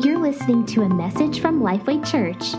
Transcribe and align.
You're 0.00 0.18
listening 0.18 0.64
to 0.66 0.82
a 0.82 0.88
message 0.88 1.40
from 1.40 1.60
Lifeway 1.60 2.04
Church. 2.10 2.52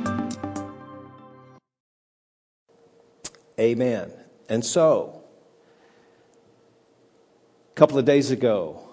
Amen. 3.59 4.11
And 4.49 4.63
so, 4.63 5.23
a 7.71 7.73
couple 7.73 7.97
of 7.97 8.05
days 8.05 8.29
ago, 8.29 8.87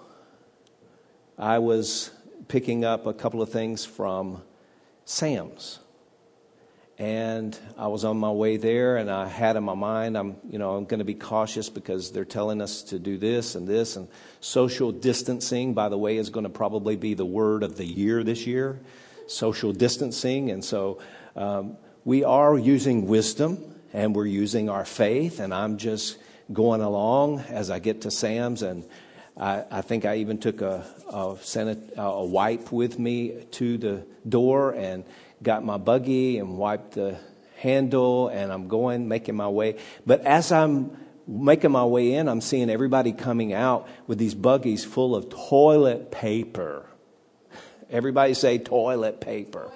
I 1.37 1.59
was 1.59 2.09
picking 2.47 2.83
up 2.83 3.05
a 3.05 3.13
couple 3.13 3.43
of 3.43 3.51
things 3.51 3.85
from 3.85 4.41
Sam's. 5.05 5.81
And 6.97 7.57
I 7.77 7.87
was 7.87 8.05
on 8.05 8.17
my 8.17 8.31
way 8.31 8.55
there, 8.55 8.95
and 8.95 9.11
I 9.11 9.27
had 9.27 9.57
in 9.57 9.63
my 9.65 9.73
mind, 9.73 10.17
I'm, 10.17 10.37
you 10.49 10.57
know, 10.57 10.77
I'm 10.77 10.85
going 10.85 10.99
to 10.99 11.05
be 11.05 11.13
cautious 11.13 11.69
because 11.69 12.11
they're 12.11 12.23
telling 12.23 12.61
us 12.61 12.83
to 12.83 12.99
do 12.99 13.17
this 13.17 13.55
and 13.55 13.67
this, 13.67 13.97
and 13.97 14.07
social 14.39 14.93
distancing, 14.93 15.73
by 15.73 15.89
the 15.89 15.97
way, 15.97 16.15
is 16.15 16.29
going 16.29 16.45
to 16.45 16.49
probably 16.49 16.95
be 16.95 17.13
the 17.13 17.25
word 17.25 17.63
of 17.63 17.75
the 17.75 17.83
year 17.83 18.23
this 18.23 18.47
year, 18.47 18.79
social 19.27 19.73
distancing. 19.73 20.51
And 20.51 20.63
so 20.63 21.01
um, 21.35 21.75
we 22.05 22.23
are 22.23 22.57
using 22.57 23.07
wisdom, 23.07 23.75
and 23.91 24.15
we're 24.15 24.25
using 24.25 24.69
our 24.69 24.85
faith, 24.85 25.41
and 25.41 25.53
I'm 25.53 25.77
just 25.77 26.17
going 26.53 26.79
along 26.79 27.39
as 27.49 27.69
I 27.69 27.79
get 27.79 28.01
to 28.01 28.11
Sam's, 28.11 28.61
and 28.61 28.85
I, 29.37 29.63
I 29.69 29.81
think 29.81 30.05
I 30.05 30.17
even 30.17 30.37
took 30.37 30.61
a, 30.61 30.85
a, 31.09 32.01
a 32.01 32.25
wipe 32.25 32.71
with 32.71 32.97
me 32.97 33.45
to 33.51 33.77
the 33.77 34.05
door, 34.27 34.71
and 34.71 35.03
got 35.41 35.63
my 35.63 35.77
buggy 35.77 36.39
and 36.39 36.57
wiped 36.57 36.93
the 36.93 37.17
handle 37.57 38.27
and 38.27 38.51
I'm 38.51 38.67
going, 38.67 39.07
making 39.07 39.35
my 39.35 39.47
way. 39.47 39.77
But 40.05 40.21
as 40.21 40.51
I'm 40.51 40.97
making 41.27 41.71
my 41.71 41.85
way 41.85 42.13
in, 42.13 42.27
I'm 42.27 42.41
seeing 42.41 42.69
everybody 42.69 43.11
coming 43.11 43.53
out 43.53 43.87
with 44.07 44.17
these 44.17 44.35
buggies 44.35 44.85
full 44.85 45.15
of 45.15 45.29
toilet 45.29 46.11
paper. 46.11 46.85
Everybody 47.89 48.33
say 48.33 48.57
toilet 48.57 49.21
paper. 49.21 49.71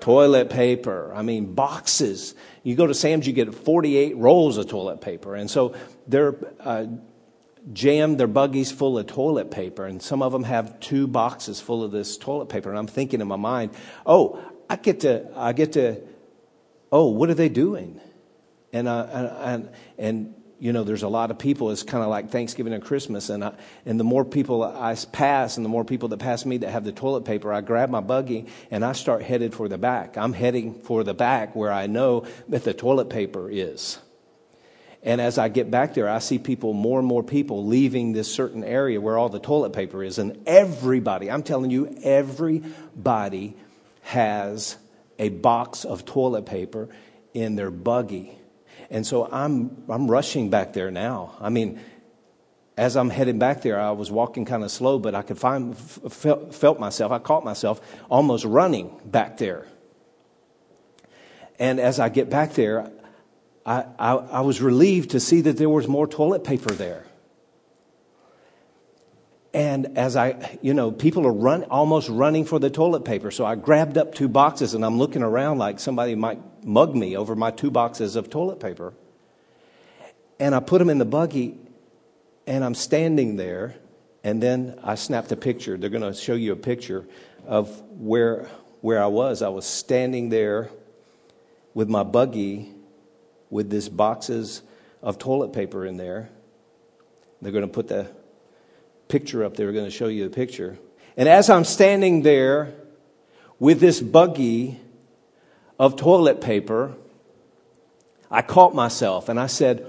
Toilet 0.00 0.50
paper. 0.50 1.12
I 1.14 1.22
mean, 1.22 1.54
boxes. 1.54 2.34
You 2.62 2.74
go 2.74 2.86
to 2.86 2.94
Sam's, 2.94 3.26
you 3.26 3.32
get 3.32 3.54
48 3.54 4.16
rolls 4.16 4.58
of 4.58 4.68
toilet 4.68 5.00
paper. 5.00 5.34
And 5.34 5.50
so 5.50 5.74
they're 6.06 6.34
uh, 6.60 6.86
jammed 7.72 8.18
their 8.18 8.26
buggies 8.26 8.70
full 8.70 8.98
of 8.98 9.06
toilet 9.06 9.50
paper. 9.50 9.86
And 9.86 10.02
some 10.02 10.22
of 10.22 10.32
them 10.32 10.44
have 10.44 10.80
two 10.80 11.06
boxes 11.06 11.60
full 11.60 11.82
of 11.82 11.92
this 11.92 12.18
toilet 12.18 12.48
paper. 12.48 12.70
And 12.70 12.78
I'm 12.78 12.86
thinking 12.86 13.20
in 13.20 13.28
my 13.28 13.36
mind, 13.36 13.72
oh, 14.04 14.42
I 14.68 14.76
get 14.76 15.00
to, 15.00 15.30
I 15.34 15.52
get 15.52 15.72
to, 15.72 16.00
oh, 16.92 17.08
what 17.08 17.30
are 17.30 17.34
they 17.34 17.48
doing? 17.48 18.00
And, 18.72 18.88
uh, 18.88 19.38
and, 19.40 19.70
and, 19.98 20.34
you 20.58 20.72
know, 20.72 20.84
there's 20.84 21.02
a 21.02 21.08
lot 21.08 21.30
of 21.30 21.38
people. 21.38 21.70
It's 21.70 21.82
kind 21.82 22.02
of 22.02 22.10
like 22.10 22.30
Thanksgiving 22.30 22.72
and 22.72 22.82
Christmas. 22.82 23.28
And, 23.28 23.44
I, 23.44 23.54
and 23.84 23.98
the 23.98 24.04
more 24.04 24.24
people 24.24 24.62
I 24.62 24.96
pass 25.12 25.56
and 25.56 25.64
the 25.64 25.68
more 25.68 25.84
people 25.84 26.08
that 26.08 26.18
pass 26.18 26.44
me 26.44 26.58
that 26.58 26.70
have 26.70 26.84
the 26.84 26.92
toilet 26.92 27.24
paper, 27.24 27.52
I 27.52 27.60
grab 27.60 27.90
my 27.90 28.00
buggy 28.00 28.46
and 28.70 28.84
I 28.84 28.92
start 28.92 29.22
headed 29.22 29.54
for 29.54 29.68
the 29.68 29.78
back. 29.78 30.16
I'm 30.16 30.32
heading 30.32 30.80
for 30.82 31.04
the 31.04 31.14
back 31.14 31.54
where 31.54 31.72
I 31.72 31.86
know 31.86 32.26
that 32.48 32.64
the 32.64 32.74
toilet 32.74 33.10
paper 33.10 33.50
is. 33.50 33.98
And 35.04 35.20
as 35.20 35.36
I 35.36 35.48
get 35.48 35.70
back 35.70 35.92
there, 35.92 36.08
I 36.08 36.18
see 36.18 36.38
people, 36.38 36.72
more 36.72 36.98
and 36.98 37.06
more 37.06 37.22
people 37.22 37.66
leaving 37.66 38.12
this 38.12 38.34
certain 38.34 38.64
area 38.64 38.98
where 38.98 39.18
all 39.18 39.28
the 39.28 39.38
toilet 39.38 39.74
paper 39.74 40.02
is. 40.02 40.18
And 40.18 40.42
everybody, 40.46 41.30
I'm 41.30 41.42
telling 41.42 41.70
you, 41.70 41.94
everybody 42.02 43.54
has 44.00 44.76
a 45.18 45.28
box 45.28 45.84
of 45.84 46.06
toilet 46.06 46.46
paper 46.46 46.88
in 47.34 47.54
their 47.54 47.70
buggy. 47.70 48.38
And 48.88 49.06
so 49.06 49.28
I'm, 49.30 49.84
I'm 49.90 50.10
rushing 50.10 50.48
back 50.48 50.72
there 50.72 50.90
now. 50.90 51.36
I 51.38 51.50
mean, 51.50 51.80
as 52.76 52.96
I'm 52.96 53.10
heading 53.10 53.38
back 53.38 53.60
there, 53.60 53.78
I 53.78 53.90
was 53.90 54.10
walking 54.10 54.46
kind 54.46 54.64
of 54.64 54.70
slow, 54.70 54.98
but 54.98 55.14
I 55.14 55.20
could 55.20 55.38
find, 55.38 55.76
felt, 55.76 56.54
felt 56.54 56.80
myself, 56.80 57.12
I 57.12 57.18
caught 57.18 57.44
myself 57.44 57.80
almost 58.08 58.46
running 58.46 58.98
back 59.04 59.36
there. 59.36 59.66
And 61.58 61.78
as 61.78 62.00
I 62.00 62.08
get 62.08 62.30
back 62.30 62.54
there, 62.54 62.90
I, 63.66 63.84
I, 63.98 64.12
I 64.12 64.40
was 64.40 64.60
relieved 64.60 65.10
to 65.10 65.20
see 65.20 65.40
that 65.42 65.56
there 65.56 65.68
was 65.68 65.88
more 65.88 66.06
toilet 66.06 66.44
paper 66.44 66.72
there. 66.72 67.04
And 69.54 69.96
as 69.96 70.16
I, 70.16 70.58
you 70.62 70.74
know, 70.74 70.90
people 70.90 71.26
are 71.26 71.32
run, 71.32 71.62
almost 71.64 72.08
running 72.08 72.44
for 72.44 72.58
the 72.58 72.70
toilet 72.70 73.04
paper. 73.04 73.30
So 73.30 73.46
I 73.46 73.54
grabbed 73.54 73.96
up 73.96 74.12
two 74.12 74.26
boxes 74.26 74.74
and 74.74 74.84
I'm 74.84 74.98
looking 74.98 75.22
around 75.22 75.58
like 75.58 75.78
somebody 75.78 76.16
might 76.16 76.40
mug 76.64 76.96
me 76.96 77.16
over 77.16 77.36
my 77.36 77.52
two 77.52 77.70
boxes 77.70 78.16
of 78.16 78.28
toilet 78.28 78.58
paper. 78.58 78.94
And 80.40 80.56
I 80.56 80.60
put 80.60 80.78
them 80.78 80.90
in 80.90 80.98
the 80.98 81.04
buggy 81.04 81.56
and 82.48 82.64
I'm 82.64 82.74
standing 82.74 83.36
there. 83.36 83.76
And 84.24 84.42
then 84.42 84.80
I 84.82 84.96
snapped 84.96 85.30
a 85.30 85.36
picture. 85.36 85.76
They're 85.76 85.90
going 85.90 86.02
to 86.02 86.14
show 86.14 86.34
you 86.34 86.52
a 86.52 86.56
picture 86.56 87.06
of 87.46 87.80
where, 87.92 88.48
where 88.80 89.00
I 89.00 89.06
was. 89.06 89.40
I 89.40 89.50
was 89.50 89.66
standing 89.66 90.30
there 90.30 90.70
with 91.74 91.88
my 91.88 92.02
buggy 92.02 92.73
with 93.54 93.70
these 93.70 93.88
boxes 93.88 94.62
of 95.00 95.16
toilet 95.16 95.52
paper 95.52 95.86
in 95.86 95.96
there. 95.96 96.28
They're 97.40 97.52
going 97.52 97.62
to 97.62 97.72
put 97.72 97.86
the 97.86 98.10
picture 99.06 99.44
up 99.44 99.56
there. 99.56 99.66
We're 99.66 99.72
going 99.72 99.84
to 99.84 99.92
show 99.92 100.08
you 100.08 100.24
the 100.24 100.34
picture. 100.34 100.76
And 101.16 101.28
as 101.28 101.48
I'm 101.48 101.62
standing 101.62 102.22
there 102.22 102.74
with 103.60 103.78
this 103.78 104.00
buggy 104.00 104.80
of 105.78 105.94
toilet 105.94 106.40
paper, 106.40 106.96
I 108.28 108.42
caught 108.42 108.74
myself 108.74 109.28
and 109.28 109.38
I 109.38 109.46
said, 109.46 109.86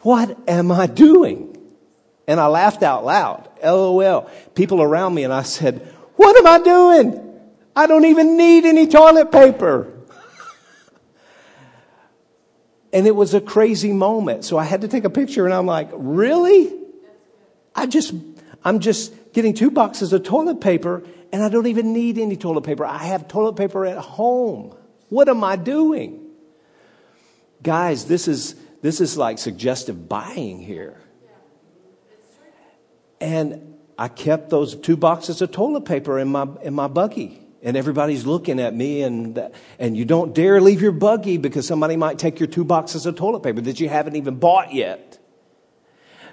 What 0.00 0.48
am 0.48 0.72
I 0.72 0.86
doing? 0.86 1.54
And 2.26 2.40
I 2.40 2.46
laughed 2.46 2.82
out 2.82 3.04
loud. 3.04 3.46
LOL. 3.62 4.30
People 4.54 4.80
around 4.80 5.12
me 5.12 5.24
and 5.24 5.34
I 5.34 5.42
said, 5.42 5.82
What 6.16 6.34
am 6.38 6.46
I 6.46 6.64
doing? 6.64 7.40
I 7.76 7.86
don't 7.86 8.06
even 8.06 8.38
need 8.38 8.64
any 8.64 8.86
toilet 8.86 9.30
paper. 9.30 9.91
And 12.92 13.06
it 13.06 13.16
was 13.16 13.34
a 13.34 13.40
crazy 13.40 13.92
moment. 13.92 14.44
So 14.44 14.58
I 14.58 14.64
had 14.64 14.82
to 14.82 14.88
take 14.88 15.04
a 15.04 15.10
picture 15.10 15.44
and 15.44 15.54
I'm 15.54 15.66
like, 15.66 15.90
Really? 15.92 16.72
I 17.74 17.86
just 17.86 18.14
I'm 18.64 18.80
just 18.80 19.14
getting 19.32 19.54
two 19.54 19.70
boxes 19.70 20.12
of 20.12 20.22
toilet 20.22 20.60
paper 20.60 21.02
and 21.32 21.42
I 21.42 21.48
don't 21.48 21.66
even 21.66 21.92
need 21.92 22.18
any 22.18 22.36
toilet 22.36 22.64
paper. 22.64 22.84
I 22.84 22.98
have 22.98 23.26
toilet 23.26 23.54
paper 23.54 23.86
at 23.86 23.96
home. 23.98 24.76
What 25.08 25.28
am 25.28 25.42
I 25.42 25.56
doing? 25.56 26.20
Guys, 27.62 28.04
this 28.04 28.28
is, 28.28 28.54
this 28.82 29.00
is 29.00 29.16
like 29.16 29.38
suggestive 29.38 30.08
buying 30.08 30.60
here. 30.60 31.00
And 33.20 33.78
I 33.98 34.08
kept 34.08 34.50
those 34.50 34.74
two 34.74 34.96
boxes 34.96 35.40
of 35.42 35.52
toilet 35.52 35.84
paper 35.84 36.18
in 36.18 36.28
my, 36.28 36.48
in 36.62 36.74
my 36.74 36.88
buggy. 36.88 37.41
And 37.62 37.76
everybody's 37.76 38.26
looking 38.26 38.58
at 38.58 38.74
me, 38.74 39.02
and, 39.02 39.50
and 39.78 39.96
you 39.96 40.04
don't 40.04 40.34
dare 40.34 40.60
leave 40.60 40.82
your 40.82 40.92
buggy 40.92 41.36
because 41.36 41.66
somebody 41.66 41.96
might 41.96 42.18
take 42.18 42.40
your 42.40 42.48
two 42.48 42.64
boxes 42.64 43.06
of 43.06 43.14
toilet 43.14 43.44
paper 43.44 43.60
that 43.60 43.78
you 43.78 43.88
haven't 43.88 44.16
even 44.16 44.36
bought 44.36 44.74
yet. 44.74 45.20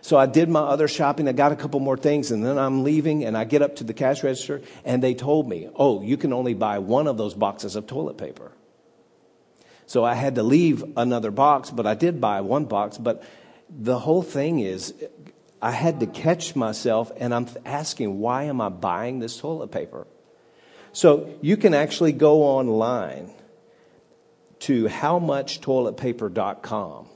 So 0.02 0.18
I 0.18 0.26
did 0.26 0.50
my 0.50 0.62
other 0.62 0.88
shopping. 0.88 1.28
I 1.28 1.34
got 1.34 1.52
a 1.52 1.56
couple 1.56 1.80
more 1.80 1.98
things 1.98 2.32
and 2.32 2.44
then 2.46 2.58
I'm 2.58 2.84
leaving 2.84 3.26
and 3.26 3.38
I 3.38 3.44
get 3.44 3.62
up 3.62 3.78
to 3.78 3.84
the 3.84 3.94
cash 3.94 4.24
register 4.24 4.62
and 4.86 5.04
they 5.04 5.14
told 5.14 5.48
me, 5.48 5.70
oh, 5.76 6.02
you 6.02 6.18
can 6.18 6.32
only 6.34 6.54
buy 6.54 6.80
one 6.80 7.08
of 7.08 7.18
those 7.18 7.34
boxes 7.34 7.76
of 7.76 7.86
toilet 7.88 8.18
paper. 8.18 8.52
So 9.86 10.06
I 10.06 10.14
had 10.14 10.36
to 10.36 10.44
leave 10.44 10.84
another 10.98 11.32
box, 11.32 11.72
but 11.72 11.86
I 11.86 11.96
did 11.96 12.22
buy 12.22 12.42
one 12.42 12.66
box. 12.66 12.98
But 12.98 13.24
the 13.70 14.00
whole 14.00 14.22
thing 14.22 14.60
is, 14.60 14.94
I 15.62 15.72
had 15.72 16.00
to 16.00 16.08
catch 16.08 16.56
myself 16.56 17.12
and 17.18 17.34
I'm 17.34 17.48
asking, 17.66 18.20
why 18.20 18.44
am 18.44 18.62
I 18.62 18.70
buying 18.70 19.20
this 19.20 19.38
toilet 19.38 19.72
paper? 19.72 20.08
So 20.92 21.36
you 21.42 21.58
can 21.58 21.74
actually 21.74 22.12
go 22.14 22.44
online 22.44 23.32
to 24.60 24.86
howmuchtoiletpaper.com 24.86 27.08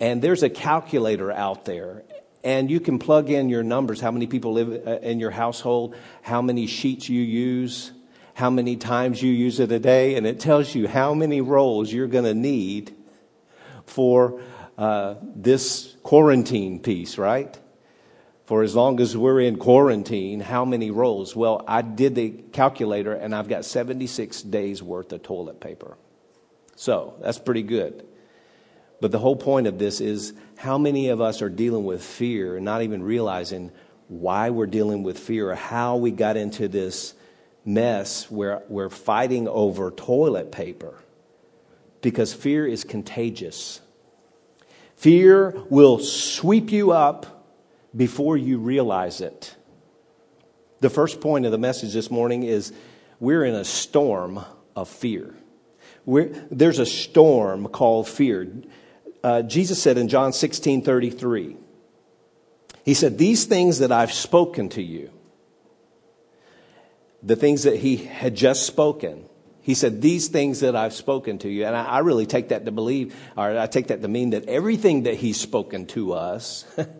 and 0.00 0.22
there's 0.22 0.42
a 0.42 0.48
calculator 0.48 1.30
out 1.30 1.66
there, 1.66 2.04
and 2.42 2.70
you 2.70 2.80
can 2.80 2.98
plug 2.98 3.28
in 3.28 3.50
your 3.50 3.62
numbers 3.62 4.00
how 4.00 4.10
many 4.10 4.26
people 4.26 4.54
live 4.54 4.86
uh, 4.86 4.98
in 5.00 5.20
your 5.20 5.30
household, 5.30 5.94
how 6.22 6.40
many 6.40 6.66
sheets 6.66 7.10
you 7.10 7.20
use, 7.20 7.92
how 8.32 8.48
many 8.48 8.76
times 8.76 9.22
you 9.22 9.30
use 9.30 9.60
it 9.60 9.70
a 9.70 9.78
day, 9.78 10.14
and 10.14 10.26
it 10.26 10.40
tells 10.40 10.74
you 10.74 10.88
how 10.88 11.12
many 11.12 11.42
rolls 11.42 11.92
you're 11.92 12.06
going 12.06 12.24
to 12.24 12.32
need 12.32 12.96
for 13.84 14.40
uh, 14.78 15.16
this 15.36 15.94
quarantine 16.02 16.80
piece, 16.80 17.18
right? 17.18 17.59
For 18.50 18.64
as 18.64 18.74
long 18.74 18.98
as 18.98 19.16
we're 19.16 19.38
in 19.42 19.58
quarantine, 19.58 20.40
how 20.40 20.64
many 20.64 20.90
rolls? 20.90 21.36
Well, 21.36 21.62
I 21.68 21.82
did 21.82 22.16
the 22.16 22.30
calculator 22.30 23.12
and 23.12 23.32
I've 23.32 23.48
got 23.48 23.64
76 23.64 24.42
days 24.42 24.82
worth 24.82 25.12
of 25.12 25.22
toilet 25.22 25.60
paper. 25.60 25.96
So 26.74 27.14
that's 27.20 27.38
pretty 27.38 27.62
good. 27.62 28.04
But 29.00 29.12
the 29.12 29.20
whole 29.20 29.36
point 29.36 29.68
of 29.68 29.78
this 29.78 30.00
is 30.00 30.32
how 30.56 30.78
many 30.78 31.10
of 31.10 31.20
us 31.20 31.42
are 31.42 31.48
dealing 31.48 31.84
with 31.84 32.02
fear 32.02 32.56
and 32.56 32.64
not 32.64 32.82
even 32.82 33.04
realizing 33.04 33.70
why 34.08 34.50
we're 34.50 34.66
dealing 34.66 35.04
with 35.04 35.16
fear 35.16 35.52
or 35.52 35.54
how 35.54 35.98
we 35.98 36.10
got 36.10 36.36
into 36.36 36.66
this 36.66 37.14
mess 37.64 38.28
where 38.32 38.64
we're 38.68 38.90
fighting 38.90 39.46
over 39.46 39.92
toilet 39.92 40.50
paper 40.50 40.98
because 42.02 42.34
fear 42.34 42.66
is 42.66 42.82
contagious. 42.82 43.80
Fear 44.96 45.54
will 45.70 46.00
sweep 46.00 46.72
you 46.72 46.90
up 46.90 47.36
before 47.94 48.36
you 48.36 48.58
realize 48.58 49.20
it. 49.20 49.56
The 50.80 50.90
first 50.90 51.20
point 51.20 51.44
of 51.44 51.52
the 51.52 51.58
message 51.58 51.92
this 51.92 52.10
morning 52.10 52.42
is 52.42 52.72
we're 53.18 53.44
in 53.44 53.54
a 53.54 53.64
storm 53.64 54.44
of 54.74 54.88
fear. 54.88 55.34
We're, 56.06 56.28
there's 56.50 56.78
a 56.78 56.86
storm 56.86 57.68
called 57.68 58.08
fear. 58.08 58.50
Uh, 59.22 59.42
Jesus 59.42 59.82
said 59.82 59.98
in 59.98 60.08
John 60.08 60.32
16 60.32 60.82
33, 60.82 61.56
He 62.84 62.94
said, 62.94 63.18
These 63.18 63.44
things 63.44 63.80
that 63.80 63.92
I've 63.92 64.12
spoken 64.12 64.70
to 64.70 64.82
you, 64.82 65.10
the 67.22 67.36
things 67.36 67.64
that 67.64 67.76
He 67.76 67.96
had 67.98 68.34
just 68.34 68.64
spoken, 68.64 69.26
He 69.60 69.74
said, 69.74 70.00
These 70.00 70.28
things 70.28 70.60
that 70.60 70.74
I've 70.74 70.94
spoken 70.94 71.38
to 71.40 71.50
you. 71.50 71.66
And 71.66 71.76
I, 71.76 71.84
I 71.84 71.98
really 71.98 72.24
take 72.24 72.48
that 72.48 72.64
to 72.64 72.72
believe, 72.72 73.14
or 73.36 73.58
I 73.58 73.66
take 73.66 73.88
that 73.88 74.00
to 74.00 74.08
mean 74.08 74.30
that 74.30 74.46
everything 74.46 75.02
that 75.02 75.16
He's 75.16 75.38
spoken 75.38 75.84
to 75.88 76.14
us 76.14 76.64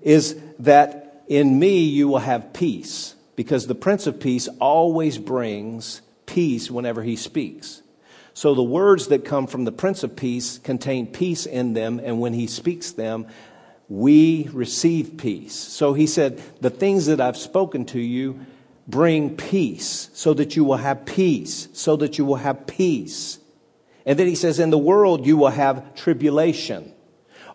is 0.00 0.36
that 0.58 1.24
in 1.28 1.58
me 1.58 1.84
you 1.84 2.08
will 2.08 2.18
have 2.18 2.52
peace 2.52 3.14
because 3.36 3.66
the 3.66 3.74
Prince 3.74 4.06
of 4.06 4.20
Peace 4.20 4.48
always 4.60 5.18
brings 5.18 6.02
peace 6.26 6.70
whenever 6.70 7.02
he 7.02 7.16
speaks. 7.16 7.82
So 8.34 8.54
the 8.54 8.62
words 8.62 9.08
that 9.08 9.24
come 9.24 9.46
from 9.46 9.64
the 9.64 9.72
Prince 9.72 10.02
of 10.02 10.16
Peace 10.16 10.58
contain 10.58 11.06
peace 11.06 11.46
in 11.46 11.72
them, 11.72 12.00
and 12.02 12.20
when 12.20 12.32
he 12.32 12.46
speaks 12.46 12.92
them, 12.92 13.26
we 13.88 14.48
receive 14.52 15.16
peace. 15.16 15.54
So 15.54 15.94
he 15.94 16.06
said, 16.06 16.40
The 16.60 16.70
things 16.70 17.06
that 17.06 17.20
I've 17.20 17.36
spoken 17.36 17.84
to 17.86 18.00
you 18.00 18.40
bring 18.86 19.36
peace, 19.36 20.10
so 20.14 20.32
that 20.34 20.56
you 20.56 20.64
will 20.64 20.76
have 20.76 21.04
peace, 21.06 21.68
so 21.72 21.96
that 21.96 22.18
you 22.18 22.24
will 22.24 22.36
have 22.36 22.66
peace. 22.66 23.38
And 24.06 24.18
then 24.18 24.26
he 24.26 24.36
says, 24.36 24.58
In 24.58 24.70
the 24.70 24.78
world 24.78 25.26
you 25.26 25.36
will 25.36 25.48
have 25.48 25.94
tribulation 25.94 26.92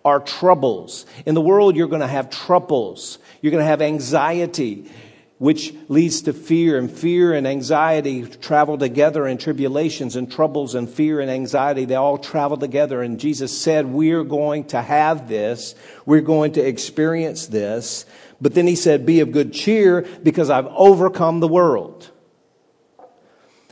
or 0.05 0.21
troubles. 0.21 1.05
In 1.25 1.35
the 1.35 1.41
world 1.41 1.75
you're 1.75 1.89
going 1.89 2.01
to 2.01 2.07
have 2.07 2.29
troubles. 2.29 3.17
You're 3.41 3.51
going 3.51 3.63
to 3.63 3.67
have 3.67 3.81
anxiety 3.81 4.89
which 5.37 5.73
leads 5.89 6.21
to 6.21 6.33
fear, 6.33 6.77
and 6.77 6.89
fear 6.89 7.33
and 7.33 7.45
anxiety 7.45 8.25
travel 8.25 8.77
together, 8.77 9.25
and 9.25 9.39
tribulations 9.39 10.15
and 10.15 10.31
troubles 10.31 10.75
and 10.75 10.89
fear 10.89 11.19
and 11.19 11.29
anxiety, 11.29 11.83
they 11.83 11.95
all 11.95 12.17
travel 12.17 12.55
together. 12.55 13.01
And 13.01 13.19
Jesus 13.19 13.55
said, 13.55 13.85
We're 13.85 14.23
going 14.23 14.63
to 14.67 14.81
have 14.81 15.27
this, 15.27 15.75
we're 16.05 16.21
going 16.21 16.53
to 16.53 16.61
experience 16.61 17.47
this. 17.47 18.05
But 18.39 18.53
then 18.53 18.65
he 18.65 18.75
said, 18.75 19.05
Be 19.05 19.19
of 19.19 19.33
good 19.33 19.51
cheer 19.51 20.03
because 20.23 20.49
I've 20.49 20.67
overcome 20.67 21.41
the 21.41 21.49
world. 21.49 22.09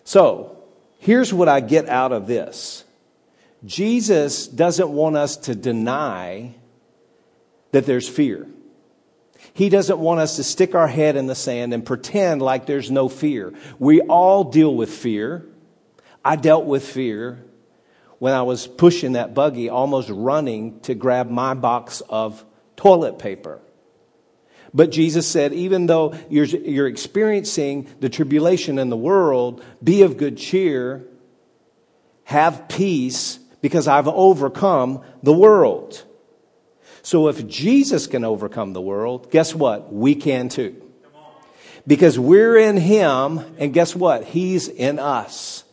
So, 0.03 0.57
here's 0.99 1.33
what 1.33 1.47
I 1.47 1.61
get 1.61 1.87
out 1.87 2.11
of 2.11 2.27
this 2.27 2.83
Jesus 3.65 4.47
doesn't 4.47 4.89
want 4.89 5.15
us 5.15 5.37
to 5.37 5.55
deny 5.55 6.55
that 7.71 7.85
there's 7.85 8.07
fear. 8.07 8.47
He 9.53 9.69
doesn't 9.69 9.99
want 9.99 10.19
us 10.19 10.37
to 10.37 10.43
stick 10.43 10.73
our 10.75 10.87
head 10.87 11.15
in 11.15 11.27
the 11.27 11.35
sand 11.35 11.73
and 11.73 11.85
pretend 11.85 12.41
like 12.41 12.65
there's 12.65 12.89
no 12.89 13.09
fear. 13.09 13.53
We 13.79 14.01
all 14.01 14.45
deal 14.45 14.73
with 14.73 14.89
fear. 14.91 15.45
I 16.23 16.35
dealt 16.35 16.65
with 16.65 16.85
fear 16.85 17.43
when 18.19 18.33
I 18.33 18.43
was 18.43 18.67
pushing 18.67 19.13
that 19.13 19.33
buggy, 19.33 19.69
almost 19.69 20.09
running 20.09 20.79
to 20.81 20.95
grab 20.95 21.29
my 21.29 21.53
box 21.53 22.01
of 22.09 22.45
toilet 22.75 23.19
paper. 23.19 23.59
But 24.73 24.91
Jesus 24.91 25.27
said, 25.27 25.53
even 25.53 25.85
though 25.85 26.15
you're, 26.29 26.45
you're 26.45 26.87
experiencing 26.87 27.87
the 27.99 28.09
tribulation 28.09 28.79
in 28.79 28.89
the 28.89 28.97
world, 28.97 29.63
be 29.83 30.01
of 30.01 30.17
good 30.17 30.37
cheer, 30.37 31.05
have 32.23 32.67
peace, 32.69 33.37
because 33.63 33.87
I've 33.87 34.09
overcome 34.09 35.01
the 35.23 35.31
world. 35.31 36.03
So 37.01 37.29
if 37.29 37.47
Jesus 37.47 38.07
can 38.07 38.25
overcome 38.25 38.73
the 38.73 38.81
world, 38.81 39.31
guess 39.31 39.55
what? 39.55 39.91
We 39.91 40.15
can 40.15 40.49
too. 40.49 40.75
Because 41.87 42.19
we're 42.19 42.57
in 42.57 42.75
Him, 42.75 43.39
and 43.57 43.73
guess 43.73 43.95
what? 43.95 44.25
He's 44.25 44.67
in 44.67 44.99
us. 44.99 45.63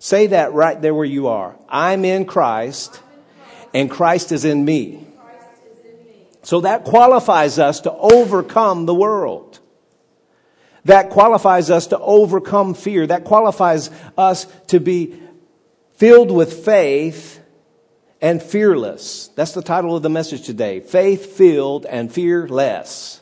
Say 0.00 0.28
that 0.28 0.52
right 0.52 0.80
there 0.82 0.94
where 0.94 1.06
you 1.06 1.28
are. 1.28 1.56
I'm 1.66 2.04
in 2.04 2.26
Christ, 2.26 3.00
and 3.72 3.90
Christ 3.90 4.30
is 4.30 4.44
in 4.44 4.62
me. 4.62 5.06
So 6.42 6.60
that 6.60 6.84
qualifies 6.84 7.58
us 7.58 7.80
to 7.80 7.92
overcome 7.92 8.84
the 8.84 8.94
world. 8.94 9.60
That 10.84 11.08
qualifies 11.08 11.70
us 11.70 11.86
to 11.86 11.98
overcome 11.98 12.74
fear. 12.74 13.06
That 13.06 13.24
qualifies 13.24 13.88
us 14.18 14.46
to 14.66 14.78
be 14.78 15.18
filled 16.02 16.32
with 16.32 16.64
faith 16.64 17.40
and 18.20 18.42
fearless. 18.42 19.28
That's 19.36 19.52
the 19.52 19.62
title 19.62 19.94
of 19.94 20.02
the 20.02 20.10
message 20.10 20.44
today 20.44 20.80
faith 20.80 21.36
filled 21.36 21.86
and 21.86 22.12
fearless. 22.12 23.20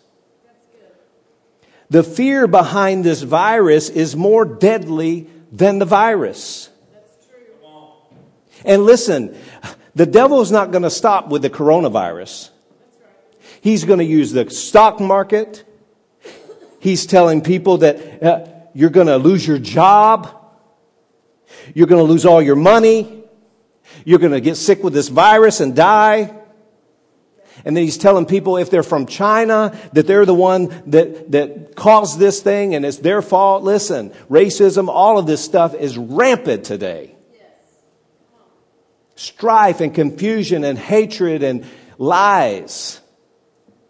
The 1.90 2.02
fear 2.02 2.46
behind 2.46 3.04
this 3.04 3.20
virus 3.20 3.90
is 3.90 4.16
more 4.16 4.46
deadly 4.46 5.28
than 5.52 5.78
the 5.78 5.84
virus. 5.84 6.70
And 8.64 8.84
listen, 8.84 9.36
the 9.94 10.06
devil 10.06 10.40
is 10.40 10.50
not 10.50 10.70
going 10.70 10.84
to 10.84 10.90
stop 10.90 11.28
with 11.28 11.42
the 11.42 11.50
coronavirus. 11.50 12.48
He's 13.60 13.84
going 13.84 13.98
to 13.98 14.06
use 14.06 14.32
the 14.32 14.48
stock 14.48 15.00
market. 15.00 15.64
He's 16.78 17.04
telling 17.04 17.42
people 17.42 17.76
that 17.78 18.22
uh, 18.22 18.46
you're 18.72 18.88
going 18.88 19.08
to 19.08 19.18
lose 19.18 19.46
your 19.46 19.58
job. 19.58 20.39
You're 21.74 21.86
going 21.86 22.04
to 22.04 22.10
lose 22.10 22.24
all 22.24 22.42
your 22.42 22.56
money. 22.56 23.24
You're 24.04 24.18
going 24.18 24.32
to 24.32 24.40
get 24.40 24.56
sick 24.56 24.82
with 24.82 24.92
this 24.92 25.08
virus 25.08 25.60
and 25.60 25.74
die. 25.74 26.36
And 27.64 27.76
then 27.76 27.84
he's 27.84 27.98
telling 27.98 28.26
people 28.26 28.56
if 28.56 28.70
they're 28.70 28.82
from 28.82 29.06
China 29.06 29.76
that 29.92 30.06
they're 30.06 30.24
the 30.24 30.34
one 30.34 30.68
that, 30.86 31.30
that 31.32 31.76
caused 31.76 32.18
this 32.18 32.40
thing 32.40 32.74
and 32.74 32.86
it's 32.86 32.98
their 32.98 33.20
fault. 33.22 33.62
Listen, 33.62 34.10
racism, 34.30 34.88
all 34.88 35.18
of 35.18 35.26
this 35.26 35.44
stuff 35.44 35.74
is 35.74 35.98
rampant 35.98 36.64
today. 36.64 37.14
Strife 39.14 39.82
and 39.82 39.94
confusion 39.94 40.64
and 40.64 40.78
hatred 40.78 41.42
and 41.42 41.66
lies, 41.98 43.00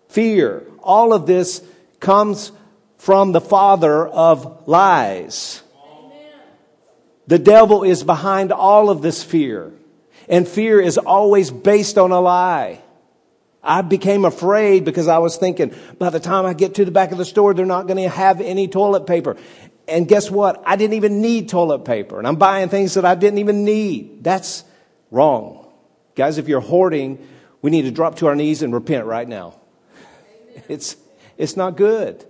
fear, 0.09 0.67
all 0.83 1.13
of 1.13 1.27
this 1.27 1.63
comes 2.01 2.51
from 2.99 3.31
the 3.31 3.41
father 3.41 4.09
of 4.09 4.67
lies. 4.67 5.63
The 7.31 7.39
devil 7.39 7.85
is 7.85 8.03
behind 8.03 8.51
all 8.51 8.91
of 8.91 9.03
this 9.03 9.23
fear. 9.23 9.73
And 10.29 10.49
fear 10.49 10.81
is 10.81 10.99
always 10.99 11.53
based 11.53 11.97
on 11.97 12.11
a 12.11 12.21
lie. 12.21 12.83
I 13.63 13.83
became 13.83 14.25
afraid 14.25 14.85
because 14.85 15.07
I 15.07 15.19
was 15.19 15.37
thinking, 15.37 15.73
by 15.97 16.11
the 16.11 16.19
time 16.19 16.45
I 16.45 16.55
get 16.55 16.75
to 16.75 16.85
the 16.85 16.91
back 16.91 17.13
of 17.13 17.19
the 17.19 17.25
store, 17.25 17.55
they're 17.55 17.65
not 17.65 17.87
going 17.87 18.03
to 18.03 18.09
have 18.09 18.41
any 18.41 18.67
toilet 18.67 19.07
paper. 19.07 19.37
And 19.87 20.09
guess 20.09 20.29
what? 20.29 20.61
I 20.67 20.75
didn't 20.75 20.95
even 20.95 21.23
need 21.23 21.49
toilet 21.49 21.85
paper. 21.85 22.19
And 22.19 22.27
I'm 22.27 22.35
buying 22.35 22.69
things 22.69 22.95
that 22.95 23.05
I 23.05 23.15
didn't 23.15 23.39
even 23.39 23.65
need. 23.65 24.25
That's 24.25 24.65
wrong. 25.13 25.69
Guys, 26.17 26.37
if 26.37 26.49
you're 26.49 26.59
hoarding, 26.59 27.25
we 27.63 27.71
need 27.71 27.83
to 27.83 27.93
drop 27.93 28.17
to 28.17 28.27
our 28.27 28.35
knees 28.35 28.63
and 28.63 28.75
repent 28.75 29.07
right 29.07 29.29
now. 29.29 29.55
It's, 30.69 30.97
it's 31.39 31.57
not 31.57 31.77
good. 31.77 32.25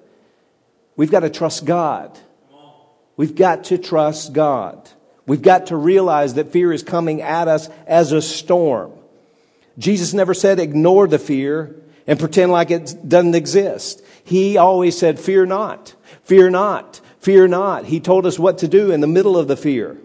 We've 0.95 1.11
got 1.11 1.21
to 1.21 1.31
trust 1.31 1.65
God. 1.65 2.19
We've 3.21 3.35
got 3.35 3.65
to 3.65 3.77
trust 3.77 4.33
God. 4.33 4.89
We've 5.27 5.43
got 5.43 5.67
to 5.67 5.77
realize 5.77 6.33
that 6.35 6.53
fear 6.53 6.73
is 6.73 6.83
coming 6.83 7.21
at 7.21 7.49
us 7.49 7.69
as 7.87 8.13
a 8.13 8.23
storm. 8.23 8.93
Jesus 9.77 10.15
never 10.15 10.33
said 10.33 10.59
ignore 10.59 11.07
the 11.07 11.19
fear 11.19 11.83
and 12.07 12.19
pretend 12.19 12.51
like 12.51 12.71
it 12.71 12.95
doesn't 13.07 13.35
exist. 13.35 14.03
He 14.25 14.57
always 14.57 14.97
said, 14.97 15.21
fear 15.21 15.45
not, 15.45 15.95
fear 16.23 16.49
not, 16.49 17.03
fear 17.19 17.47
not. 17.47 17.85
He 17.85 18.01
told 18.01 18.25
us 18.25 18.39
what 18.39 18.57
to 18.57 18.69
do 18.69 18.91
in 18.91 19.03
the 19.03 19.07
middle 19.07 19.37
of 19.37 19.49
the 19.49 19.57
fear. 19.57 19.99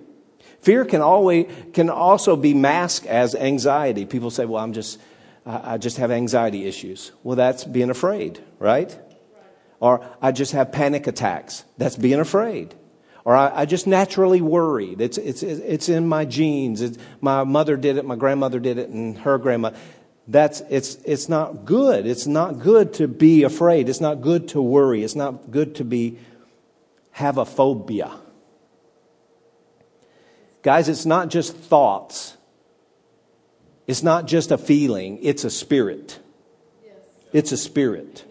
Fear 0.59 0.83
can 0.83 0.99
always, 0.99 1.49
can 1.71 1.89
also 1.89 2.35
be 2.35 2.53
masked 2.53 3.05
as 3.05 3.33
anxiety. 3.33 4.05
People 4.05 4.29
say, 4.29 4.43
well, 4.43 4.61
I'm 4.61 4.73
just, 4.73 4.99
I 5.45 5.77
just 5.77 5.99
have 5.99 6.11
anxiety 6.11 6.67
issues. 6.67 7.13
Well, 7.23 7.37
that's 7.37 7.63
being 7.63 7.89
afraid, 7.89 8.43
right? 8.59 8.93
Or 9.79 10.05
I 10.21 10.33
just 10.33 10.51
have 10.51 10.73
panic 10.73 11.07
attacks. 11.07 11.63
That's 11.77 11.95
being 11.95 12.19
afraid 12.19 12.75
or 13.25 13.35
I, 13.35 13.61
I, 13.61 13.65
just 13.65 13.87
naturally 13.87 14.39
worry. 14.39 14.95
It's, 14.99 15.17
it's, 15.17 15.41
it's 15.41 15.89
in 15.89 16.07
my 16.07 16.25
genes. 16.25 16.81
It's, 16.81 16.97
my 17.19 17.43
mother 17.43 17.75
did 17.75 17.97
it, 17.97 18.05
my 18.05 18.15
grandmother 18.15 18.59
did 18.59 18.77
it, 18.77 18.89
and 18.89 19.17
her 19.17 19.39
grandma. 19.39 19.71
That's, 20.27 20.61
it's, 20.69 20.95
it's 21.05 21.27
not 21.27 21.65
good. 21.65 22.05
It's 22.05 22.27
not 22.27 22.59
good 22.59 22.93
to 22.95 23.07
be 23.07 23.41
afraid. 23.41 23.89
It's 23.89 23.99
not 23.99 24.21
good 24.21 24.49
to 24.49 24.61
worry. 24.61 25.03
It's 25.03 25.15
not 25.15 25.49
good 25.49 25.75
to 25.75 25.83
be, 25.83 26.19
have 27.11 27.39
a 27.39 27.45
phobia. 27.45 28.11
Guys, 30.61 30.87
it's 30.87 31.05
not 31.05 31.29
just 31.29 31.55
thoughts. 31.55 32.37
It's 33.87 34.03
not 34.03 34.27
just 34.27 34.51
a 34.51 34.57
feeling. 34.57 35.19
It's 35.23 35.43
a 35.43 35.49
spirit. 35.49 36.19
It's 37.33 37.51
a 37.51 37.57
spirit. 37.57 38.23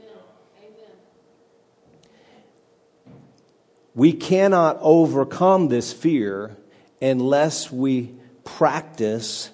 We 3.95 4.13
cannot 4.13 4.79
overcome 4.81 5.69
this 5.69 5.93
fear 5.93 6.57
unless 7.01 7.71
we 7.71 8.15
practice 8.45 9.51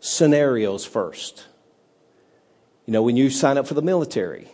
scenarios 0.00 0.84
first. 0.84 1.46
You 2.86 2.92
know, 2.92 3.02
when 3.02 3.16
you 3.16 3.30
sign 3.30 3.58
up 3.58 3.66
for 3.66 3.74
the 3.74 3.82
military, 3.82 4.48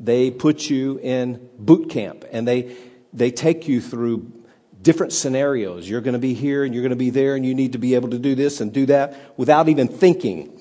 they 0.00 0.30
put 0.30 0.68
you 0.68 0.98
in 1.02 1.48
boot 1.58 1.90
camp 1.90 2.24
and 2.32 2.48
they, 2.48 2.76
they 3.12 3.30
take 3.30 3.68
you 3.68 3.80
through 3.80 4.32
different 4.82 5.12
scenarios. 5.12 5.88
You're 5.88 6.00
going 6.00 6.14
to 6.14 6.18
be 6.18 6.34
here 6.34 6.64
and 6.64 6.74
you're 6.74 6.82
going 6.82 6.90
to 6.90 6.96
be 6.96 7.10
there 7.10 7.36
and 7.36 7.44
you 7.44 7.54
need 7.54 7.72
to 7.72 7.78
be 7.78 7.94
able 7.94 8.10
to 8.10 8.18
do 8.18 8.34
this 8.34 8.60
and 8.60 8.72
do 8.72 8.86
that 8.86 9.38
without 9.38 9.68
even 9.68 9.88
thinking. 9.88 10.60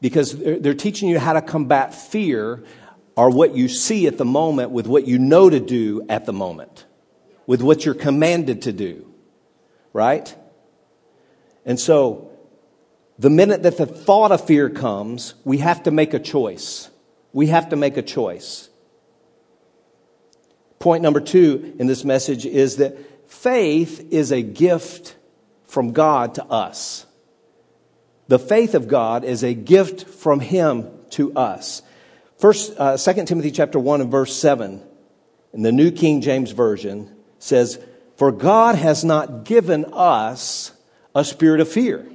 Because 0.00 0.36
they're, 0.36 0.74
teaching 0.74 1.08
you 1.08 1.18
how 1.18 1.32
to 1.32 1.42
combat 1.42 1.94
fear 1.94 2.62
or 3.16 3.30
what 3.30 3.56
you 3.56 3.68
see 3.68 4.06
at 4.06 4.18
the 4.18 4.24
moment 4.24 4.70
with 4.70 4.86
what 4.86 5.06
you 5.06 5.18
know 5.18 5.48
to 5.48 5.58
do 5.58 6.04
at 6.08 6.26
the 6.26 6.32
moment, 6.32 6.84
with 7.46 7.62
what 7.62 7.84
you're 7.84 7.94
commanded 7.94 8.62
to 8.62 8.72
do. 8.72 9.10
Right? 9.92 10.34
And 11.64 11.80
so, 11.80 12.30
the 13.18 13.30
minute 13.30 13.62
that 13.62 13.78
the 13.78 13.86
thought 13.86 14.30
of 14.30 14.46
fear 14.46 14.68
comes, 14.68 15.34
we 15.44 15.58
have 15.58 15.84
to 15.84 15.90
make 15.90 16.12
a 16.12 16.18
choice. 16.18 16.90
We 17.32 17.46
have 17.46 17.70
to 17.70 17.76
make 17.76 17.96
a 17.96 18.02
choice. 18.02 18.68
Point 20.78 21.02
number 21.02 21.20
two 21.20 21.74
in 21.78 21.86
this 21.86 22.04
message 22.04 22.44
is 22.44 22.76
that 22.76 23.30
faith 23.30 24.12
is 24.12 24.30
a 24.30 24.42
gift 24.42 25.16
from 25.64 25.92
God 25.92 26.34
to 26.34 26.44
us. 26.44 27.06
The 28.28 28.38
faith 28.38 28.74
of 28.74 28.86
God 28.86 29.24
is 29.24 29.42
a 29.42 29.54
gift 29.54 30.06
from 30.06 30.40
Him 30.40 30.90
to 31.10 31.32
us. 31.34 31.82
First, 32.38 32.74
uh, 32.76 32.98
2 32.98 33.24
Timothy 33.24 33.50
chapter 33.50 33.78
1 33.78 34.02
and 34.02 34.10
verse 34.10 34.36
7 34.36 34.82
in 35.54 35.62
the 35.62 35.72
New 35.72 35.90
King 35.90 36.20
James 36.20 36.50
Version 36.50 37.10
says, 37.38 37.82
For 38.16 38.30
God 38.30 38.74
has 38.74 39.04
not 39.04 39.44
given 39.44 39.86
us 39.92 40.72
a 41.14 41.24
spirit 41.24 41.60
of 41.60 41.68
fear, 41.68 42.06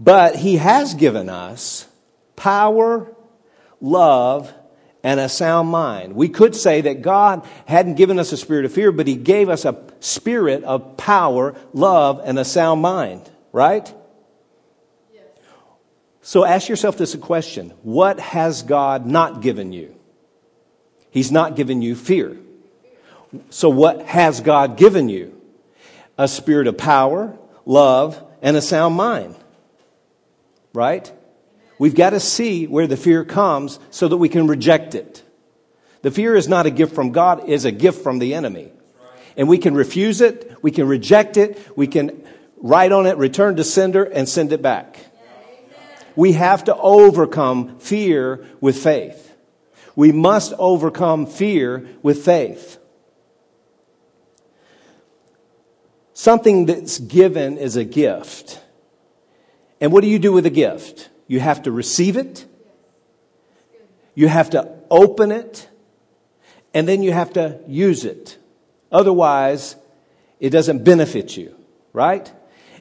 but 0.00 0.36
He 0.36 0.56
has 0.56 0.94
given 0.94 1.28
us 1.28 1.86
power, 2.36 3.14
love, 3.82 4.54
and 5.04 5.20
a 5.20 5.28
sound 5.28 5.68
mind. 5.68 6.14
We 6.14 6.30
could 6.30 6.56
say 6.56 6.80
that 6.80 7.02
God 7.02 7.46
hadn't 7.66 7.96
given 7.96 8.18
us 8.18 8.32
a 8.32 8.38
spirit 8.38 8.64
of 8.64 8.72
fear, 8.72 8.92
but 8.92 9.06
He 9.06 9.16
gave 9.16 9.50
us 9.50 9.66
a 9.66 9.78
spirit 10.00 10.64
of 10.64 10.96
power, 10.96 11.54
love, 11.74 12.22
and 12.24 12.38
a 12.38 12.46
sound 12.46 12.80
mind, 12.80 13.30
right? 13.52 13.92
So 16.28 16.44
ask 16.44 16.68
yourself 16.68 16.98
this 16.98 17.14
question 17.14 17.70
What 17.82 18.20
has 18.20 18.62
God 18.62 19.06
not 19.06 19.40
given 19.40 19.72
you? 19.72 19.96
He's 21.10 21.32
not 21.32 21.56
given 21.56 21.80
you 21.80 21.94
fear. 21.94 22.36
So, 23.48 23.70
what 23.70 24.02
has 24.02 24.42
God 24.42 24.76
given 24.76 25.08
you? 25.08 25.40
A 26.18 26.28
spirit 26.28 26.66
of 26.66 26.76
power, 26.76 27.34
love, 27.64 28.22
and 28.42 28.58
a 28.58 28.60
sound 28.60 28.94
mind. 28.94 29.36
Right? 30.74 31.10
We've 31.78 31.94
got 31.94 32.10
to 32.10 32.20
see 32.20 32.66
where 32.66 32.86
the 32.86 32.98
fear 32.98 33.24
comes 33.24 33.78
so 33.88 34.06
that 34.06 34.18
we 34.18 34.28
can 34.28 34.48
reject 34.48 34.94
it. 34.94 35.22
The 36.02 36.10
fear 36.10 36.36
is 36.36 36.46
not 36.46 36.66
a 36.66 36.70
gift 36.70 36.94
from 36.94 37.10
God, 37.10 37.44
it 37.44 37.48
is 37.48 37.64
a 37.64 37.72
gift 37.72 38.02
from 38.02 38.18
the 38.18 38.34
enemy. 38.34 38.70
And 39.34 39.48
we 39.48 39.56
can 39.56 39.72
refuse 39.72 40.20
it, 40.20 40.54
we 40.60 40.72
can 40.72 40.88
reject 40.88 41.38
it, 41.38 41.58
we 41.74 41.86
can 41.86 42.22
write 42.58 42.92
on 42.92 43.06
it, 43.06 43.16
return 43.16 43.56
to 43.56 43.64
sender, 43.64 44.04
and 44.04 44.28
send 44.28 44.52
it 44.52 44.60
back. 44.60 45.07
We 46.18 46.32
have 46.32 46.64
to 46.64 46.74
overcome 46.74 47.78
fear 47.78 48.44
with 48.60 48.76
faith. 48.76 49.36
We 49.94 50.10
must 50.10 50.52
overcome 50.58 51.26
fear 51.26 51.86
with 52.02 52.24
faith. 52.24 52.78
Something 56.14 56.66
that's 56.66 56.98
given 56.98 57.56
is 57.56 57.76
a 57.76 57.84
gift. 57.84 58.60
And 59.80 59.92
what 59.92 60.00
do 60.00 60.08
you 60.08 60.18
do 60.18 60.32
with 60.32 60.44
a 60.44 60.50
gift? 60.50 61.08
You 61.28 61.38
have 61.38 61.62
to 61.62 61.70
receive 61.70 62.16
it, 62.16 62.46
you 64.16 64.26
have 64.26 64.50
to 64.50 64.74
open 64.90 65.30
it, 65.30 65.68
and 66.74 66.88
then 66.88 67.04
you 67.04 67.12
have 67.12 67.34
to 67.34 67.60
use 67.68 68.04
it. 68.04 68.38
Otherwise, 68.90 69.76
it 70.40 70.50
doesn't 70.50 70.82
benefit 70.82 71.36
you, 71.36 71.54
right? 71.92 72.28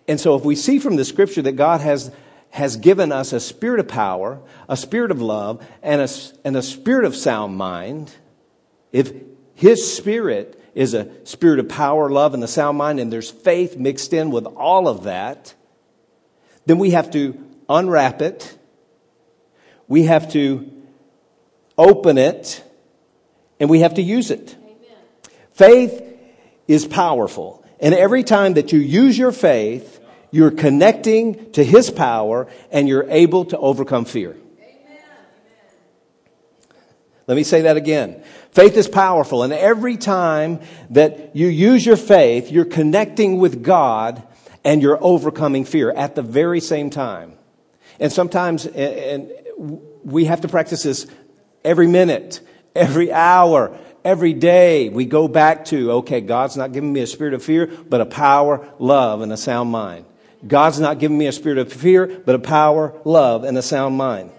And 0.07 0.19
so 0.19 0.33
if 0.35 0.43
we 0.43 0.55
see 0.55 0.79
from 0.79 0.95
the 0.95 1.05
scripture 1.05 1.43
that 1.43 1.51
God 1.51 1.81
has 1.81 2.11
has 2.51 2.77
given 2.77 3.11
us 3.11 3.33
a 3.33 3.39
spirit 3.39 3.79
of 3.79 3.87
power, 3.87 4.39
a 4.67 4.77
spirit 4.77 5.11
of 5.11 5.21
love, 5.21 5.65
and 5.83 6.01
a, 6.01 6.09
and 6.43 6.55
a 6.55 6.61
spirit 6.61 7.05
of 7.05 7.15
sound 7.15 7.55
mind, 7.57 8.13
if 8.91 9.11
His 9.53 9.95
Spirit 9.95 10.61
is 10.73 10.93
a 10.93 11.09
spirit 11.25 11.59
of 11.59 11.69
power, 11.69 12.09
love, 12.09 12.33
and 12.33 12.43
a 12.43 12.47
sound 12.47 12.77
mind, 12.77 12.99
and 12.99 13.11
there's 13.11 13.29
faith 13.29 13.77
mixed 13.77 14.13
in 14.13 14.31
with 14.31 14.45
all 14.45 14.87
of 14.87 15.03
that, 15.03 15.53
then 16.65 16.77
we 16.77 16.91
have 16.91 17.11
to 17.11 17.43
unwrap 17.69 18.21
it, 18.21 18.57
we 19.87 20.03
have 20.03 20.31
to 20.33 20.71
open 21.77 22.17
it, 22.17 22.63
and 23.59 23.69
we 23.69 23.79
have 23.81 23.95
to 23.95 24.01
use 24.01 24.31
it. 24.31 24.55
Amen. 24.63 24.97
Faith 25.53 26.03
is 26.67 26.85
powerful. 26.85 27.63
And 27.79 27.93
every 27.93 28.23
time 28.23 28.53
that 28.53 28.71
you 28.71 28.79
use 28.79 29.17
your 29.17 29.31
faith, 29.31 29.96
you're 30.31 30.51
connecting 30.51 31.51
to 31.53 31.63
His 31.63 31.89
power 31.89 32.47
and 32.71 32.87
you're 32.87 33.09
able 33.09 33.45
to 33.45 33.57
overcome 33.57 34.05
fear. 34.05 34.35
Let 37.27 37.35
me 37.35 37.43
say 37.43 37.63
that 37.63 37.75
again. 37.75 38.23
Faith 38.51 38.77
is 38.77 38.87
powerful, 38.87 39.43
and 39.43 39.51
every 39.51 39.97
time 39.97 40.61
that 40.91 41.35
you 41.35 41.47
use 41.47 41.85
your 41.85 41.97
faith, 41.97 42.49
you're 42.49 42.65
connecting 42.65 43.37
with 43.37 43.63
God 43.63 44.23
and 44.63 44.81
you're 44.81 44.97
overcoming 45.01 45.65
fear 45.65 45.91
at 45.91 46.15
the 46.15 46.21
very 46.21 46.61
same 46.61 46.89
time. 46.89 47.33
And 47.99 48.11
sometimes, 48.11 48.65
and 48.65 49.31
we 50.03 50.25
have 50.25 50.41
to 50.41 50.47
practice 50.47 50.83
this 50.83 51.05
every 51.63 51.87
minute, 51.87 52.39
every 52.75 53.11
hour, 53.11 53.77
every 54.05 54.33
day. 54.33 54.87
We 54.87 55.05
go 55.05 55.27
back 55.27 55.65
to, 55.65 55.91
okay, 55.93 56.21
God's 56.21 56.55
not 56.55 56.71
giving 56.71 56.93
me 56.93 57.01
a 57.01 57.07
spirit 57.07 57.33
of 57.33 57.43
fear, 57.43 57.67
but 57.67 57.99
a 57.99 58.05
power, 58.05 58.67
love, 58.79 59.21
and 59.21 59.33
a 59.33 59.37
sound 59.37 59.69
mind. 59.69 60.05
God's 60.45 60.79
not 60.79 60.99
given 60.99 61.17
me 61.17 61.27
a 61.27 61.31
spirit 61.31 61.57
of 61.57 61.71
fear, 61.73 62.21
but 62.25 62.35
a 62.35 62.39
power, 62.39 62.93
love, 63.05 63.43
and 63.43 63.57
a 63.57 63.61
sound 63.61 63.97
mind. 63.97 64.31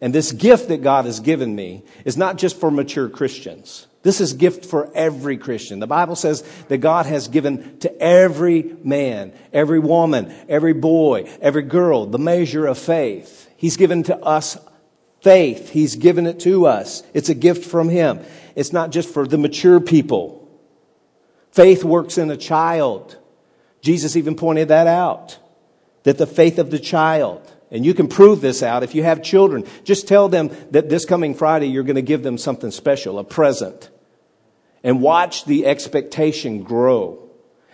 And 0.00 0.14
this 0.14 0.32
gift 0.32 0.68
that 0.68 0.82
God 0.82 1.04
has 1.04 1.20
given 1.20 1.54
me 1.54 1.82
is 2.04 2.16
not 2.16 2.38
just 2.38 2.58
for 2.58 2.70
mature 2.70 3.08
Christians. 3.08 3.86
This 4.02 4.20
is 4.20 4.32
gift 4.32 4.64
for 4.64 4.90
every 4.94 5.36
Christian. 5.36 5.80
The 5.80 5.86
Bible 5.86 6.16
says 6.16 6.42
that 6.68 6.78
God 6.78 7.06
has 7.06 7.28
given 7.28 7.78
to 7.80 8.00
every 8.00 8.76
man, 8.82 9.32
every 9.52 9.80
woman, 9.80 10.32
every 10.48 10.72
boy, 10.72 11.28
every 11.40 11.62
girl 11.62 12.06
the 12.06 12.18
measure 12.18 12.66
of 12.66 12.78
faith. 12.78 13.50
He's 13.56 13.76
given 13.76 14.04
to 14.04 14.16
us 14.16 14.56
faith. 15.20 15.68
He's 15.70 15.96
given 15.96 16.26
it 16.26 16.40
to 16.40 16.66
us. 16.66 17.02
It's 17.12 17.28
a 17.28 17.34
gift 17.34 17.68
from 17.68 17.88
Him. 17.90 18.20
It's 18.54 18.72
not 18.72 18.90
just 18.90 19.12
for 19.12 19.26
the 19.26 19.36
mature 19.36 19.80
people. 19.80 20.48
Faith 21.50 21.84
works 21.84 22.18
in 22.18 22.30
a 22.30 22.36
child. 22.36 23.17
Jesus 23.88 24.16
even 24.16 24.34
pointed 24.34 24.68
that 24.68 24.86
out 24.86 25.38
that 26.02 26.18
the 26.18 26.26
faith 26.26 26.58
of 26.58 26.70
the 26.70 26.78
child, 26.78 27.40
and 27.70 27.86
you 27.86 27.94
can 27.94 28.06
prove 28.06 28.42
this 28.42 28.62
out 28.62 28.82
if 28.82 28.94
you 28.94 29.02
have 29.02 29.22
children, 29.22 29.64
just 29.82 30.06
tell 30.06 30.28
them 30.28 30.50
that 30.72 30.90
this 30.90 31.06
coming 31.06 31.34
Friday 31.34 31.68
you're 31.68 31.84
going 31.84 31.96
to 31.96 32.02
give 32.02 32.22
them 32.22 32.36
something 32.36 32.70
special, 32.70 33.18
a 33.18 33.24
present, 33.24 33.88
and 34.84 35.00
watch 35.00 35.46
the 35.46 35.64
expectation 35.64 36.64
grow. 36.64 37.30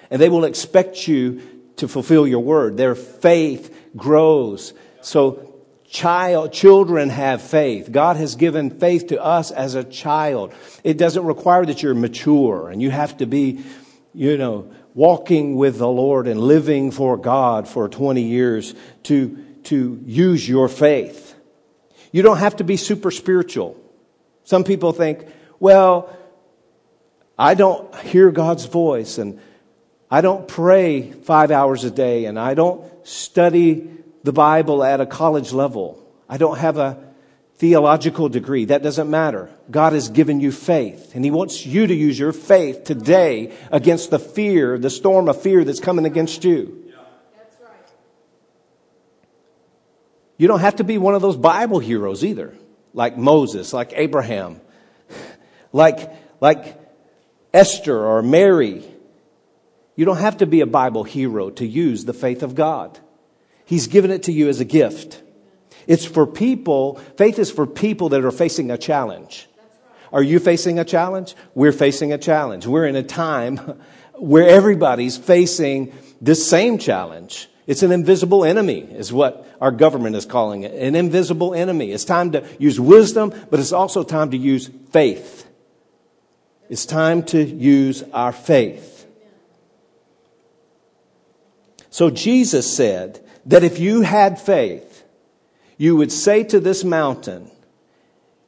And 0.09 0.23
they 0.23 0.29
will 0.29 0.45
expect 0.45 1.09
you 1.09 1.43
to 1.79 1.89
fulfill 1.89 2.29
your 2.29 2.45
word. 2.45 2.77
Their 2.77 2.95
faith 2.95 3.77
grows. 3.97 4.73
So 5.03 5.65
child, 5.85 6.53
children 6.53 7.09
have 7.09 7.43
faith. 7.43 7.91
God 7.91 8.15
has 8.19 8.37
given 8.37 8.79
faith 8.79 9.09
to 9.09 9.21
us 9.21 9.51
as 9.51 9.75
a 9.75 9.83
child. 9.83 10.55
It 10.85 10.97
doesn't 10.97 11.25
require 11.25 11.67
that 11.67 11.83
you're 11.83 11.93
mature 11.93 12.69
and 12.69 12.81
you 12.81 12.91
have 12.93 13.17
to 13.17 13.27
be, 13.27 13.65
you 14.13 14.39
know, 14.39 14.71
walking 14.95 15.57
with 15.57 15.79
the 15.79 15.89
Lord 15.89 16.29
and 16.29 16.41
living 16.41 16.91
for 16.93 17.17
God 17.17 17.69
for 17.69 17.89
20 17.89 18.23
years 18.23 18.75
to, 19.05 19.37
to 19.65 20.01
use 20.07 20.49
your 20.49 20.69
faith. 20.69 21.35
You 22.13 22.23
don't 22.23 22.39
have 22.39 22.57
to 22.57 22.65
be 22.65 22.77
super 22.77 23.11
spiritual. 23.11 23.77
Some 24.45 24.63
people 24.63 24.93
think, 24.93 25.27
well, 25.59 26.17
I 27.37 27.55
don't 27.55 27.93
hear 27.97 28.31
God's 28.31 28.67
voice 28.67 29.19
and 29.19 29.41
I 30.11 30.21
don't 30.21 30.47
pray 30.47 31.11
five 31.11 31.51
hours 31.51 31.83
a 31.83 31.91
day 31.91 32.27
and 32.27 32.39
I 32.39 32.55
don't 32.55 32.85
study 33.05 33.91
the 34.23 34.33
Bible 34.33 34.85
at 34.85 35.01
a 35.01 35.07
college 35.07 35.53
level. 35.53 36.01
I 36.29 36.37
don't 36.37 36.59
have 36.59 36.79
a 36.79 37.14
theological 37.57 38.29
degree. 38.29 38.67
That 38.67 38.83
doesn't 38.83 39.11
matter. 39.11 39.49
God 39.71 39.93
has 39.93 40.09
given 40.09 40.41
you 40.41 40.53
faith, 40.53 41.15
and 41.15 41.25
He 41.25 41.31
wants 41.31 41.65
you 41.65 41.87
to 41.87 41.95
use 41.95 42.19
your 42.19 42.33
faith 42.33 42.85
today 42.85 43.55
against 43.71 44.11
the 44.11 44.19
fear, 44.19 44.79
the 44.79 44.91
storm 44.91 45.29
of 45.29 45.41
fear 45.41 45.65
that's 45.65 45.81
coming 45.81 46.05
against 46.05 46.45
you. 46.45 46.81
You 50.37 50.49
don't 50.49 50.61
have 50.61 50.77
to 50.77 50.85
be 50.85 50.99
one 50.99 51.15
of 51.15 51.23
those 51.23 51.37
Bible 51.37 51.79
heroes 51.79 52.25
either, 52.25 52.55
like 52.93 53.17
Moses, 53.17 53.73
like 53.73 53.93
Abraham, 53.95 54.61
like, 55.73 56.13
like 56.41 56.77
Esther 57.53 58.05
or 58.05 58.21
Mary. 58.21 58.85
You 59.95 60.05
don't 60.05 60.17
have 60.17 60.39
to 60.39 60.47
be 60.47 60.61
a 60.61 60.67
Bible 60.67 61.05
hero 61.05 61.51
to 61.51 61.65
use 61.65 62.05
the 62.05 62.13
faith 62.13 62.43
of 62.43 62.57
God. 62.57 62.99
He's 63.65 63.87
given 63.87 64.11
it 64.11 64.25
to 64.25 64.33
you 64.33 64.49
as 64.49 64.59
a 64.59 64.65
gift. 64.65 65.23
It's 65.87 66.05
for 66.05 66.27
people, 66.27 66.97
faith 67.17 67.39
is 67.39 67.51
for 67.51 67.67
people 67.67 68.11
that 68.11 68.25
are 68.25 68.31
facing 68.31 68.71
a 68.71 68.79
challenge. 68.79 69.49
Are 70.13 70.23
you 70.23 70.39
facing 70.39 70.79
a 70.79 70.85
challenge? 70.85 71.35
We're 71.55 71.73
facing 71.73 72.13
a 72.13 72.19
challenge. 72.19 72.67
We're 72.67 72.87
in 72.87 72.97
a 72.97 73.03
time 73.03 73.59
where 74.15 74.49
everybody's 74.49 75.17
facing 75.17 75.93
this 76.21 76.49
same 76.49 76.79
challenge. 76.79 77.49
It's 77.67 77.83
an 77.83 77.93
invisible 77.93 78.45
enemy, 78.45 78.81
is 78.81 79.13
what 79.13 79.47
our 79.61 79.73
government 79.73 80.17
is 80.17 80.27
calling 80.27 80.63
it. 80.63 80.73
An 80.73 80.95
invisible 80.95 81.55
enemy. 81.55 81.91
It's 81.91 82.05
time 82.05 82.33
to 82.33 82.47
use 82.59 82.79
wisdom, 82.79 83.35
but 83.51 83.59
it's 83.59 83.73
also 83.73 84.03
time 84.03 84.31
to 84.31 84.37
use 84.37 84.71
faith. 84.91 85.49
It's 86.69 86.87
time 86.87 87.23
to 87.25 87.43
use 87.43 88.05
our 88.13 88.33
faith. 88.33 89.07
So 91.91 92.11
Jesus 92.11 92.73
said 92.75 93.25
that 93.47 93.65
if 93.65 93.79
you 93.79 94.03
had 94.03 94.41
faith, 94.41 94.94
you 95.77 95.97
would 95.97 96.13
say 96.13 96.45
to 96.45 96.61
this 96.61 96.85
mountain, 96.85 97.51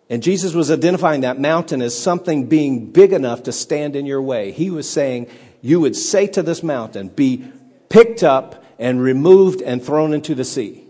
and 0.08 0.22
Jesus 0.22 0.54
was 0.54 0.70
identifying 0.70 1.22
that 1.22 1.40
mountain 1.40 1.82
as 1.82 1.98
something 1.98 2.46
being 2.46 2.92
big 2.92 3.12
enough 3.12 3.44
to 3.44 3.52
stand 3.52 3.96
in 3.96 4.06
your 4.06 4.22
way. 4.22 4.52
He 4.52 4.70
was 4.70 4.88
saying, 4.88 5.28
You 5.60 5.80
would 5.80 5.96
say 5.96 6.28
to 6.28 6.42
this 6.42 6.62
mountain, 6.62 7.08
Be 7.08 7.50
picked 7.88 8.22
up 8.22 8.64
and 8.78 9.00
removed 9.00 9.62
and 9.62 9.82
thrown 9.82 10.12
into 10.12 10.34
the 10.34 10.44
sea. 10.44 10.84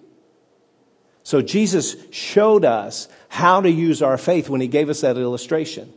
So 1.23 1.40
Jesus 1.43 1.97
showed 2.11 2.64
us 2.64 3.09
how 3.28 3.61
to 3.61 3.71
use 3.71 4.02
our 4.02 4.19
faith 4.19 4.49
when 4.49 4.61
he 4.61 4.69
gave 4.69 4.88
us 4.88 5.00
that 5.00 5.16
illustration. 5.16 5.93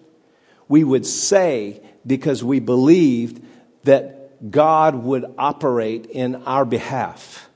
We 0.67 0.83
would 0.83 1.05
say, 1.05 1.81
because 2.05 2.43
we 2.43 2.59
believed 2.59 3.43
that 3.83 4.49
God 4.49 4.95
would 4.95 5.25
operate 5.37 6.05
in 6.05 6.35
our 6.43 6.65
behalf. 6.65 7.48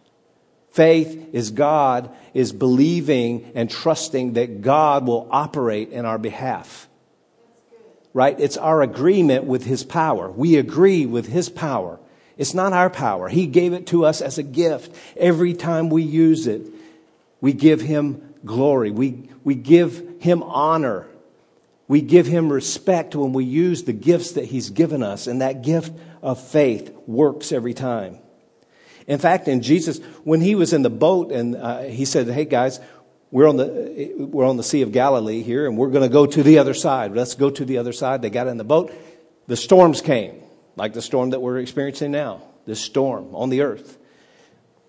Faith 0.73 1.29
is 1.33 1.51
God 1.51 2.09
is 2.33 2.51
believing 2.51 3.51
and 3.53 3.69
trusting 3.69 4.33
that 4.33 4.61
God 4.61 5.05
will 5.05 5.27
operate 5.29 5.91
in 5.91 6.03
our 6.03 6.17
behalf. 6.17 6.89
Right? 8.11 8.39
It's 8.39 8.57
our 8.57 8.81
agreement 8.81 9.43
with 9.43 9.63
His 9.65 9.83
power. 9.83 10.31
We 10.31 10.57
agree 10.57 11.05
with 11.05 11.27
His 11.27 11.47
power. 11.47 11.99
It's 12.39 12.55
not 12.55 12.73
our 12.73 12.89
power. 12.89 13.29
He 13.29 13.45
gave 13.45 13.73
it 13.73 13.85
to 13.87 14.05
us 14.05 14.19
as 14.19 14.39
a 14.39 14.43
gift. 14.43 14.95
Every 15.15 15.53
time 15.53 15.89
we 15.89 16.01
use 16.01 16.47
it, 16.47 16.65
we 17.39 17.53
give 17.53 17.79
Him 17.79 18.33
glory. 18.43 18.89
We, 18.89 19.29
we 19.43 19.53
give 19.53 20.21
Him 20.21 20.41
honor. 20.41 21.07
We 21.87 22.01
give 22.01 22.25
Him 22.25 22.51
respect 22.51 23.15
when 23.15 23.31
we 23.33 23.45
use 23.45 23.83
the 23.83 23.93
gifts 23.93 24.31
that 24.31 24.45
He's 24.45 24.71
given 24.71 25.03
us. 25.03 25.27
And 25.27 25.43
that 25.43 25.61
gift 25.61 25.93
of 26.23 26.41
faith 26.41 26.91
works 27.05 27.51
every 27.51 27.75
time. 27.75 28.17
In 29.07 29.19
fact, 29.19 29.47
in 29.47 29.61
Jesus, 29.61 29.99
when 30.23 30.41
he 30.41 30.55
was 30.55 30.73
in 30.73 30.81
the 30.81 30.89
boat 30.89 31.31
and 31.31 31.55
uh, 31.55 31.81
he 31.81 32.05
said, 32.05 32.27
Hey 32.27 32.45
guys, 32.45 32.79
we're 33.31 33.49
on, 33.49 33.57
the, 33.57 34.13
we're 34.17 34.47
on 34.47 34.57
the 34.57 34.63
Sea 34.63 34.83
of 34.83 34.91
Galilee 34.91 35.41
here 35.41 35.65
and 35.65 35.77
we're 35.77 35.89
going 35.89 36.07
to 36.07 36.13
go 36.13 36.25
to 36.25 36.43
the 36.43 36.59
other 36.59 36.73
side. 36.73 37.13
Let's 37.13 37.35
go 37.35 37.49
to 37.49 37.65
the 37.65 37.79
other 37.79 37.91
side. 37.91 38.21
They 38.21 38.29
got 38.29 38.47
in 38.47 38.57
the 38.57 38.63
boat. 38.63 38.93
The 39.47 39.57
storms 39.57 40.01
came, 40.01 40.41
like 40.75 40.93
the 40.93 41.01
storm 41.01 41.31
that 41.31 41.41
we're 41.41 41.57
experiencing 41.57 42.11
now, 42.11 42.43
this 42.65 42.79
storm 42.79 43.35
on 43.35 43.49
the 43.49 43.61
earth. 43.61 43.97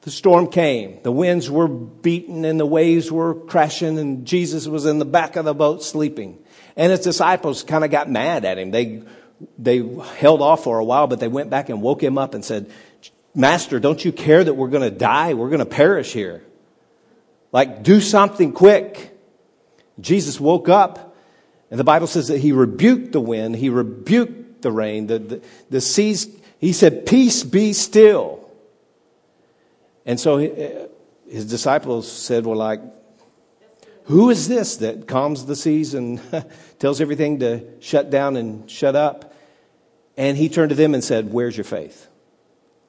The 0.03 0.11
storm 0.11 0.49
came. 0.49 1.01
The 1.03 1.11
winds 1.11 1.51
were 1.51 1.67
beating 1.67 2.45
and 2.45 2.61
the 2.61 2.67
waves 2.67 3.11
were 3.11 3.35
crashing 3.35 3.99
and 3.99 4.27
Jesus 4.27 4.67
was 4.67 4.85
in 4.85 4.99
the 4.99 5.07
back 5.07 5.37
of 5.37 5.47
the 5.47 5.55
boat 5.55 5.83
sleeping. 5.83 6.39
And 6.77 6.91
his 6.91 7.01
disciples 7.01 7.63
kind 7.63 7.83
of 7.83 7.91
got 7.91 8.11
mad 8.11 8.45
at 8.45 8.59
him. 8.59 8.71
They, 8.71 9.03
they 9.59 9.79
held 10.19 10.43
off 10.43 10.65
for 10.65 10.79
a 10.79 10.85
while, 10.85 11.07
but 11.07 11.21
they 11.21 11.29
went 11.29 11.49
back 11.49 11.71
and 11.71 11.81
woke 11.81 12.03
him 12.03 12.19
up 12.19 12.35
and 12.35 12.45
said, 12.45 12.71
Master, 13.35 13.81
don't 13.81 14.05
you 14.05 14.13
care 14.13 14.45
that 14.45 14.55
we're 14.55 14.69
going 14.69 14.89
to 14.89 14.97
die? 14.97 15.35
We're 15.35 15.49
going 15.49 15.59
to 15.59 15.67
perish 15.67 16.13
here. 16.13 16.43
Like, 17.51 17.83
do 17.83 18.01
something 18.01 18.53
quick. 18.53 19.17
Jesus 20.01 20.41
woke 20.41 20.69
up, 20.69 21.17
and 21.71 21.79
the 21.79 21.85
Bible 21.85 22.07
says 22.07 22.29
that 22.29 22.39
he 22.39 22.53
rebuked 22.53 23.13
the 23.13 23.21
wind, 23.21 23.57
he 23.57 23.69
rebuked 23.69 24.63
the 24.63 24.73
rain, 24.73 25.07
the, 25.07 25.19
the, 25.19 25.43
the 25.71 25.81
seas. 25.81 26.29
He 26.59 26.73
said, 26.73 27.07
Peace 27.07 27.43
be 27.45 27.73
still. 27.73 28.49
And 30.07 30.19
so 30.19 30.39
uh, 30.39 30.89
his 31.29 31.47
disciples 31.47 32.11
said, 32.11 32.45
Well, 32.47 32.57
like, 32.57 32.81
who 34.05 34.31
is 34.31 34.49
this 34.49 34.77
that 34.79 35.09
calms 35.09 35.47
the 35.47 35.57
seas 35.57 35.95
and 35.95 36.21
tells 36.79 37.01
everything 37.01 37.41
to 37.41 37.65
shut 37.81 38.11
down 38.11 38.37
and 38.37 38.71
shut 38.71 38.97
up? 38.97 39.35
And 40.17 40.37
he 40.37 40.49
turned 40.49 40.71
to 40.71 40.77
them 40.77 40.95
and 40.95 41.03
said, 41.03 41.33
Where's 41.33 41.57
your 41.57 41.65
faith? 41.65 42.09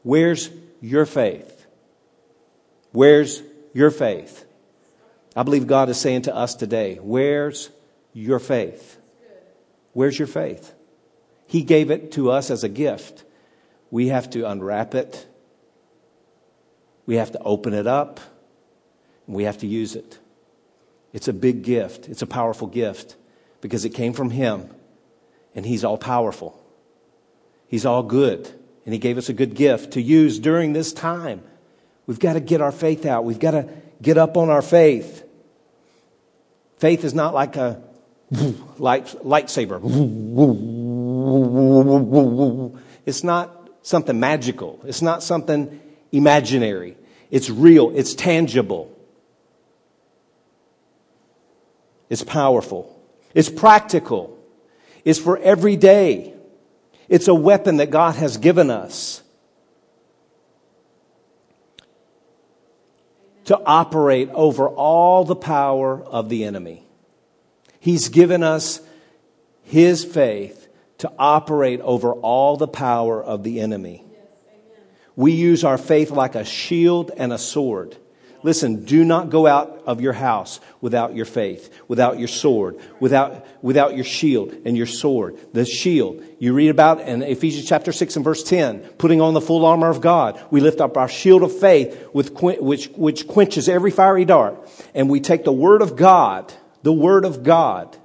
Where's 0.05 0.51
your 0.81 1.07
faith? 1.07 1.65
Where's 2.91 3.41
your 3.73 3.89
faith? 3.89 4.45
I 5.35 5.41
believe 5.41 5.65
God 5.65 5.89
is 5.89 5.99
saying 5.99 6.21
to 6.23 6.35
us 6.35 6.53
today, 6.53 6.99
Where's 7.01 7.71
your 8.13 8.37
faith? 8.37 8.99
Where's 9.93 10.19
your 10.19 10.27
faith? 10.27 10.75
He 11.47 11.63
gave 11.63 11.89
it 11.89 12.11
to 12.11 12.29
us 12.29 12.51
as 12.51 12.63
a 12.63 12.69
gift. 12.69 13.23
We 13.89 14.09
have 14.09 14.29
to 14.29 14.47
unwrap 14.47 14.93
it, 14.93 15.25
we 17.07 17.15
have 17.15 17.31
to 17.31 17.39
open 17.39 17.73
it 17.73 17.87
up, 17.87 18.19
and 19.25 19.35
we 19.35 19.45
have 19.45 19.57
to 19.59 19.67
use 19.67 19.95
it. 19.95 20.19
It's 21.13 21.27
a 21.27 21.33
big 21.33 21.63
gift, 21.63 22.09
it's 22.09 22.21
a 22.21 22.27
powerful 22.27 22.67
gift 22.67 23.15
because 23.59 23.85
it 23.85 23.95
came 23.95 24.13
from 24.13 24.29
Him, 24.29 24.69
and 25.55 25.65
He's 25.65 25.83
all 25.83 25.97
powerful, 25.97 26.63
He's 27.67 27.87
all 27.87 28.03
good 28.03 28.53
and 28.85 28.93
He 28.93 28.99
gave 28.99 29.17
us 29.17 29.29
a 29.29 29.33
good 29.33 29.55
gift 29.55 29.93
to 29.93 30.01
use 30.01 30.39
during 30.39 30.73
this 30.73 30.93
time. 30.93 31.41
We've 32.07 32.19
got 32.19 32.33
to 32.33 32.39
get 32.39 32.61
our 32.61 32.71
faith 32.71 33.05
out. 33.05 33.25
We've 33.25 33.39
got 33.39 33.51
to 33.51 33.67
get 34.01 34.17
up 34.17 34.37
on 34.37 34.49
our 34.49 34.61
faith. 34.61 35.23
Faith 36.77 37.03
is 37.03 37.13
not 37.13 37.33
like 37.33 37.55
a 37.55 37.81
light, 38.77 39.07
lightsaber. 39.23 39.81
It's 43.05 43.23
not 43.23 43.69
something 43.81 44.19
magical. 44.19 44.81
It's 44.85 45.01
not 45.01 45.23
something 45.23 45.81
imaginary. 46.11 46.97
It's 47.31 47.49
real. 47.49 47.91
It's 47.95 48.13
tangible. 48.13 48.91
It's 52.09 52.23
powerful. 52.23 53.01
It's 53.33 53.49
practical. 53.49 54.37
It's 55.03 55.19
for 55.19 55.37
every 55.37 55.75
day. 55.75 56.34
It's 57.07 57.27
a 57.27 57.35
weapon 57.35 57.77
that 57.77 57.91
God 57.91 58.15
has 58.15 58.37
given 58.37 58.69
us 58.69 59.21
to 63.45 63.59
operate 63.63 64.29
over 64.33 64.67
all 64.67 65.23
the 65.23 65.35
power 65.35 66.01
of 66.03 66.29
the 66.29 66.43
enemy. 66.43 66.85
He's 67.79 68.09
given 68.09 68.41
us 68.41 68.81
His 69.63 70.03
faith 70.03 70.67
to 70.99 71.11
operate 71.19 71.81
over 71.81 72.13
all 72.13 72.57
the 72.57 72.67
power 72.67 73.23
of 73.23 73.43
the 73.43 73.59
enemy. 73.59 74.03
We 75.15 75.33
use 75.33 75.63
our 75.63 75.77
faith 75.77 76.11
like 76.11 76.35
a 76.35 76.43
shield 76.43 77.11
and 77.15 77.31
a 77.31 77.37
sword. 77.37 77.95
Listen, 78.45 78.85
do 78.85 79.03
not 79.03 79.31
go 79.31 79.47
out 79.47 79.81
of 79.87 80.01
your 80.01 80.13
house 80.13 80.59
without 80.79 81.15
your 81.15 81.25
faith, 81.25 81.73
without 81.87 82.19
your 82.19 82.27
sword, 82.27 82.77
without, 82.99 83.43
without 83.63 83.95
your 83.95 84.03
shield 84.03 84.55
and 84.65 84.77
your 84.77 84.85
sword. 84.85 85.35
The 85.53 85.65
shield, 85.65 86.23
you 86.37 86.53
read 86.53 86.69
about 86.69 87.01
in 87.01 87.23
Ephesians 87.23 87.67
chapter 87.67 87.91
6 87.91 88.17
and 88.17 88.23
verse 88.23 88.43
10, 88.43 88.81
putting 88.99 89.19
on 89.19 89.33
the 89.33 89.41
full 89.41 89.65
armor 89.65 89.89
of 89.89 89.99
God. 89.99 90.39
We 90.51 90.61
lift 90.61 90.79
up 90.79 90.95
our 90.95 91.09
shield 91.09 91.41
of 91.41 91.57
faith, 91.57 92.07
with, 92.13 92.39
which, 92.39 92.85
which 92.89 93.27
quenches 93.27 93.67
every 93.67 93.89
fiery 93.89 94.25
dart. 94.25 94.69
And 94.93 95.09
we 95.09 95.21
take 95.21 95.43
the 95.43 95.51
word 95.51 95.81
of 95.81 95.95
God, 95.95 96.53
the 96.83 96.93
word 96.93 97.25
of 97.25 97.41
God, 97.41 97.97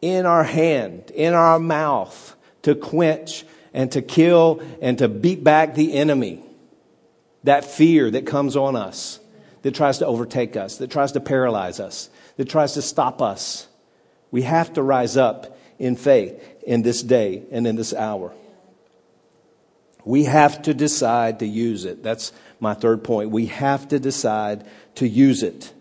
in 0.00 0.24
our 0.24 0.44
hand, 0.44 1.10
in 1.12 1.34
our 1.34 1.58
mouth, 1.58 2.36
to 2.62 2.76
quench 2.76 3.44
and 3.72 3.90
to 3.90 4.02
kill 4.02 4.62
and 4.80 4.98
to 4.98 5.08
beat 5.08 5.42
back 5.42 5.74
the 5.74 5.94
enemy. 5.94 6.44
That 7.42 7.64
fear 7.64 8.08
that 8.12 8.24
comes 8.24 8.56
on 8.56 8.76
us 8.76 9.18
that 9.64 9.74
tries 9.74 9.98
to 9.98 10.06
overtake 10.06 10.56
us, 10.56 10.76
that 10.76 10.90
tries 10.90 11.12
to 11.12 11.20
paralyze 11.20 11.80
us, 11.80 12.10
that 12.36 12.50
tries 12.50 12.74
to 12.74 12.82
stop 12.82 13.22
us. 13.22 13.66
We 14.30 14.42
have 14.42 14.74
to 14.74 14.82
rise 14.82 15.16
up 15.16 15.58
in 15.78 15.96
faith 15.96 16.38
in 16.66 16.82
this 16.82 17.02
day 17.02 17.44
and 17.50 17.66
in 17.66 17.74
this 17.74 17.94
hour. 17.94 18.34
We 20.04 20.24
have 20.24 20.60
to 20.62 20.74
decide 20.74 21.38
to 21.38 21.46
use 21.46 21.86
it. 21.86 22.02
That's 22.02 22.30
my 22.60 22.74
third 22.74 23.04
point. 23.04 23.30
We 23.30 23.46
have 23.46 23.88
to 23.88 23.98
decide 23.98 24.66
to 24.96 25.08
use 25.08 25.42
it. 25.42 25.72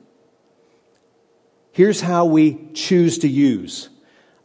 Here's 1.74 2.00
how 2.00 2.24
we 2.24 2.72
choose 2.74 3.18
to 3.20 3.28
use 3.28 3.90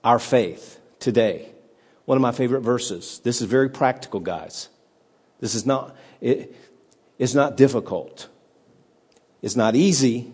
our 0.02 0.18
faith 0.18 0.80
today. 0.98 1.52
One 2.06 2.18
of 2.18 2.22
my 2.22 2.32
favorite 2.32 2.62
verses. 2.62 3.20
This 3.22 3.40
is 3.40 3.46
very 3.46 3.68
practical, 3.68 4.18
guys. 4.18 4.68
This 5.38 5.54
is 5.54 5.64
not, 5.64 5.94
it, 6.20 6.56
it's 7.20 7.34
not 7.34 7.56
difficult. 7.56 8.28
It's 9.42 9.56
not 9.56 9.76
easy, 9.76 10.32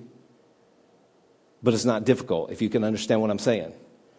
but 1.62 1.74
it's 1.74 1.84
not 1.84 2.04
difficult, 2.04 2.50
if 2.50 2.62
you 2.62 2.68
can 2.68 2.84
understand 2.84 3.20
what 3.20 3.30
I'm 3.30 3.38
saying. 3.38 3.72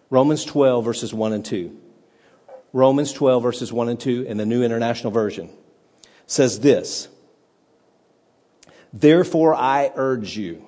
Romans 0.09 0.45
12, 0.45 0.85
verses 0.85 1.13
1 1.13 1.33
and 1.33 1.43
2. 1.45 1.81
Romans 2.73 3.13
12, 3.13 3.43
verses 3.43 3.73
1 3.73 3.89
and 3.89 3.99
2 3.99 4.23
in 4.23 4.37
the 4.37 4.45
New 4.45 4.63
International 4.63 5.11
Version 5.11 5.49
says 6.27 6.59
this 6.59 7.07
Therefore, 8.93 9.55
I 9.55 9.91
urge 9.95 10.37
you. 10.37 10.65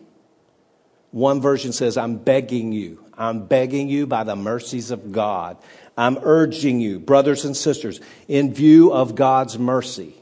One 1.11 1.41
version 1.41 1.71
says, 1.71 1.97
I'm 1.97 2.17
begging 2.17 2.73
you. 2.73 3.03
I'm 3.17 3.47
begging 3.47 3.89
you 3.89 4.05
by 4.05 4.23
the 4.23 4.35
mercies 4.35 4.91
of 4.91 5.11
God. 5.11 5.57
I'm 5.97 6.19
urging 6.21 6.79
you, 6.79 6.99
brothers 6.99 7.45
and 7.45 7.57
sisters, 7.57 7.99
in 8.27 8.53
view 8.53 8.91
of 8.93 9.15
God's 9.15 9.57
mercy, 9.57 10.15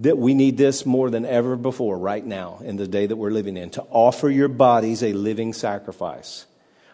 that 0.00 0.18
we 0.18 0.34
need 0.34 0.56
this 0.56 0.86
more 0.86 1.10
than 1.10 1.24
ever 1.24 1.56
before 1.56 1.98
right 1.98 2.24
now 2.24 2.60
in 2.64 2.76
the 2.76 2.88
day 2.88 3.06
that 3.06 3.16
we're 3.16 3.30
living 3.30 3.56
in 3.56 3.70
to 3.70 3.82
offer 3.90 4.30
your 4.30 4.48
bodies 4.48 5.02
a 5.02 5.12
living 5.12 5.52
sacrifice. 5.52 6.46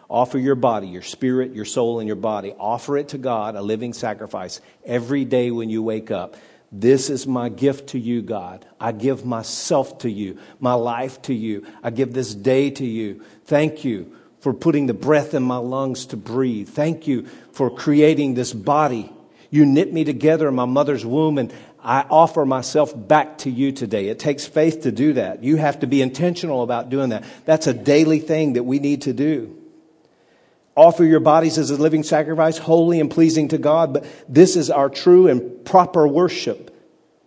Offer 0.09 0.37
your 0.37 0.55
body, 0.55 0.87
your 0.87 1.01
spirit, 1.01 1.53
your 1.53 1.65
soul, 1.65 1.99
and 1.99 2.07
your 2.07 2.15
body. 2.15 2.53
Offer 2.57 2.97
it 2.97 3.09
to 3.09 3.17
God, 3.17 3.55
a 3.55 3.61
living 3.61 3.93
sacrifice, 3.93 4.61
every 4.85 5.25
day 5.25 5.51
when 5.51 5.69
you 5.69 5.83
wake 5.83 6.11
up. 6.11 6.35
This 6.71 7.09
is 7.09 7.25
my 7.25 7.49
gift 7.49 7.89
to 7.89 7.99
you, 7.99 8.21
God. 8.21 8.65
I 8.79 8.91
give 8.91 9.25
myself 9.25 9.99
to 9.99 10.09
you, 10.09 10.37
my 10.59 10.73
life 10.73 11.21
to 11.23 11.33
you. 11.33 11.65
I 11.81 11.89
give 11.91 12.13
this 12.13 12.35
day 12.35 12.69
to 12.71 12.85
you. 12.85 13.23
Thank 13.45 13.85
you 13.85 14.15
for 14.39 14.53
putting 14.53 14.85
the 14.87 14.93
breath 14.93 15.33
in 15.33 15.43
my 15.43 15.57
lungs 15.57 16.07
to 16.07 16.17
breathe. 16.17 16.69
Thank 16.69 17.07
you 17.07 17.27
for 17.51 17.69
creating 17.69 18.33
this 18.33 18.53
body. 18.53 19.11
You 19.49 19.65
knit 19.65 19.93
me 19.93 20.03
together 20.03 20.47
in 20.47 20.55
my 20.55 20.65
mother's 20.65 21.05
womb, 21.05 21.37
and 21.37 21.53
I 21.83 22.01
offer 22.01 22.45
myself 22.45 22.93
back 22.95 23.39
to 23.39 23.49
you 23.49 23.71
today. 23.71 24.07
It 24.07 24.19
takes 24.19 24.45
faith 24.45 24.81
to 24.81 24.91
do 24.91 25.13
that. 25.13 25.43
You 25.43 25.57
have 25.57 25.81
to 25.81 25.87
be 25.87 26.01
intentional 26.01 26.63
about 26.63 26.89
doing 26.89 27.09
that. 27.09 27.23
That's 27.45 27.67
a 27.67 27.73
daily 27.73 28.19
thing 28.19 28.53
that 28.53 28.63
we 28.63 28.79
need 28.79 29.03
to 29.03 29.13
do. 29.13 29.55
Offer 30.75 31.05
your 31.05 31.19
bodies 31.19 31.57
as 31.57 31.71
a 31.71 31.75
living 31.75 32.03
sacrifice, 32.03 32.57
holy 32.57 32.99
and 32.99 33.09
pleasing 33.09 33.47
to 33.49 33.57
God. 33.57 33.93
But 33.93 34.05
this 34.29 34.55
is 34.55 34.69
our 34.69 34.89
true 34.89 35.27
and 35.27 35.65
proper 35.65 36.07
worship. 36.07 36.75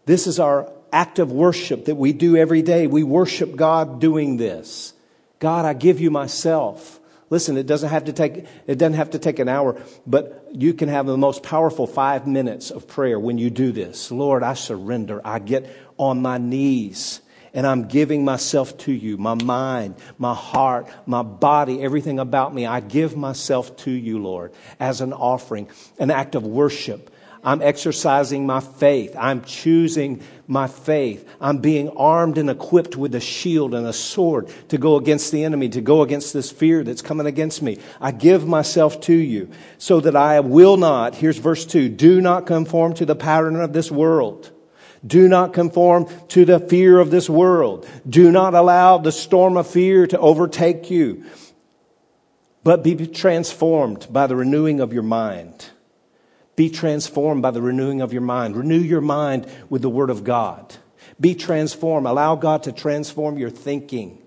This 0.07 0.27
is 0.27 0.39
our 0.39 0.73
act 0.93 1.19
of 1.19 1.33
worship 1.33 1.87
that 1.87 1.97
we 1.97 2.13
do 2.13 2.37
every 2.37 2.63
day. 2.63 2.87
We 2.87 3.03
worship 3.03 3.57
God 3.57 4.01
doing 4.01 4.37
this. 4.37 4.93
God, 5.41 5.65
I 5.65 5.73
give 5.73 6.01
you 6.01 6.11
myself. 6.11 7.00
Listen, 7.31 7.57
it 7.57 7.67
doesn't 7.67 7.91
have 7.91 8.05
to 8.05 8.13
take, 8.13 8.45
it 8.67 8.77
doesn't 8.77 8.95
have 8.95 9.11
to 9.11 9.19
take 9.21 9.39
an 9.39 9.49
hour, 9.49 9.81
but 10.05 10.49
you 10.53 10.75
can 10.75 10.89
have 10.89 11.07
the 11.07 11.17
most 11.17 11.45
powerful 11.45 11.87
five 11.87 12.27
minutes 12.27 12.73
of 12.73 12.89
prayer 12.89 13.19
when 13.19 13.39
you 13.39 13.51
do 13.51 13.71
this. 13.71 14.11
Lord, 14.11 14.43
I 14.43 14.55
surrender. 14.55 15.21
I 15.25 15.39
get 15.39 15.75
on 15.97 16.21
my 16.21 16.39
knees 16.39 17.21
and 17.55 17.67
I'm 17.67 17.89
giving 17.89 18.25
myself 18.25 18.77
to 18.79 18.93
you 18.93 19.17
my 19.17 19.35
mind, 19.35 19.95
my 20.19 20.35
heart, 20.35 20.89
my 21.07 21.23
body, 21.23 21.83
everything 21.83 22.19
about 22.19 22.55
me. 22.55 22.67
I 22.67 22.81
give 22.81 23.17
myself 23.17 23.77
to 23.79 23.91
you, 23.91 24.19
Lord, 24.21 24.53
as 24.79 25.01
an 25.01 25.13
offering, 25.13 25.69
an 25.99 26.11
act 26.11 26.35
of 26.35 26.45
worship. 26.45 27.11
I'm 27.43 27.63
exercising 27.63 28.47
my 28.47 28.61
faith. 28.61 29.17
I'm 29.19 29.43
choosing 29.43 30.23
my 30.47 30.67
faith. 30.67 31.29
I'm 31.41 31.59
being 31.59 31.89
armed 31.91 32.39
and 32.39 32.51
equipped 32.51 32.97
with 32.97 33.15
a 33.15 33.21
shield 33.21 33.75
and 33.75 33.87
a 33.87 33.93
sword 33.93 34.49
to 34.69 34.79
go 34.79 34.97
against 34.97 35.33
the 35.33 35.45
enemy, 35.45 35.69
to 35.71 35.81
go 35.81 36.03
against 36.03 36.33
this 36.33 36.51
fear 36.51 36.85
that's 36.85 37.03
coming 37.03 37.27
against 37.27 37.63
me. 37.63 37.79
I 38.01 38.13
give 38.13 38.47
myself 38.47 39.01
to 39.03 39.15
you 39.15 39.51
so 39.79 40.01
that 40.01 40.17
I 40.17 40.41
will 40.41 40.77
not, 40.77 41.15
here's 41.15 41.39
verse 41.39 41.65
2, 41.65 41.89
do 41.89 42.21
not 42.21 42.47
conform 42.47 42.95
to 42.95 43.07
the 43.07 43.17
pattern 43.17 43.57
of 43.57 43.73
this 43.73 43.91
world 43.91 44.51
do 45.07 45.29
not 45.29 45.55
conform 45.55 46.07
to 46.29 46.45
the 46.45 46.61
fear 46.61 46.99
of 46.99 47.11
this 47.11 47.31
world. 47.31 47.89
Do 48.09 48.31
not 48.31 48.55
allow 48.55 48.99
the 48.99 49.13
storm 49.13 49.57
of 49.57 49.67
fear 49.67 50.07
to 50.07 50.19
overtake 50.19 50.91
you, 50.91 51.25
but 52.63 52.83
be 52.83 53.07
transformed 53.07 54.09
by 54.11 54.27
the 54.27 54.37
renewing 54.37 54.81
of 54.81 54.93
your 54.93 55.03
mind. 55.03 55.71
Be 56.61 56.69
transformed 56.69 57.41
by 57.41 57.53
the 57.53 57.63
renewing 57.63 58.03
of 58.03 58.13
your 58.13 58.21
mind. 58.21 58.55
Renew 58.55 58.81
your 58.81 59.01
mind 59.01 59.47
with 59.71 59.81
the 59.81 59.89
Word 59.89 60.11
of 60.11 60.25
God. 60.25 60.77
Be 61.19 61.35
transformed. 61.35 62.07
Allow 62.07 62.37
God 62.37 62.65
to 62.65 62.73
transform 62.73 63.39
your 63.39 63.49
thinking 63.49 64.21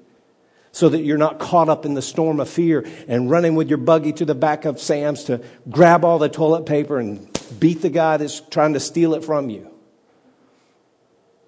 so 0.71 0.89
that 0.89 1.01
you're 1.01 1.19
not 1.19 1.37
caught 1.37 1.69
up 1.69 1.85
in 1.85 1.93
the 1.93 2.01
storm 2.01 2.39
of 2.39 2.49
fear 2.49 2.87
and 3.07 3.29
running 3.29 3.53
with 3.53 3.69
your 3.69 3.77
buggy 3.77 4.13
to 4.13 4.25
the 4.25 4.33
back 4.33 4.65
of 4.65 4.81
Sam's 4.81 5.25
to 5.25 5.43
grab 5.69 6.03
all 6.03 6.17
the 6.17 6.27
toilet 6.27 6.65
paper 6.65 6.97
and 6.97 7.29
beat 7.59 7.83
the 7.83 7.91
guy 7.91 8.17
that's 8.17 8.39
trying 8.39 8.73
to 8.73 8.79
steal 8.79 9.13
it 9.13 9.23
from 9.23 9.51
you. 9.51 9.69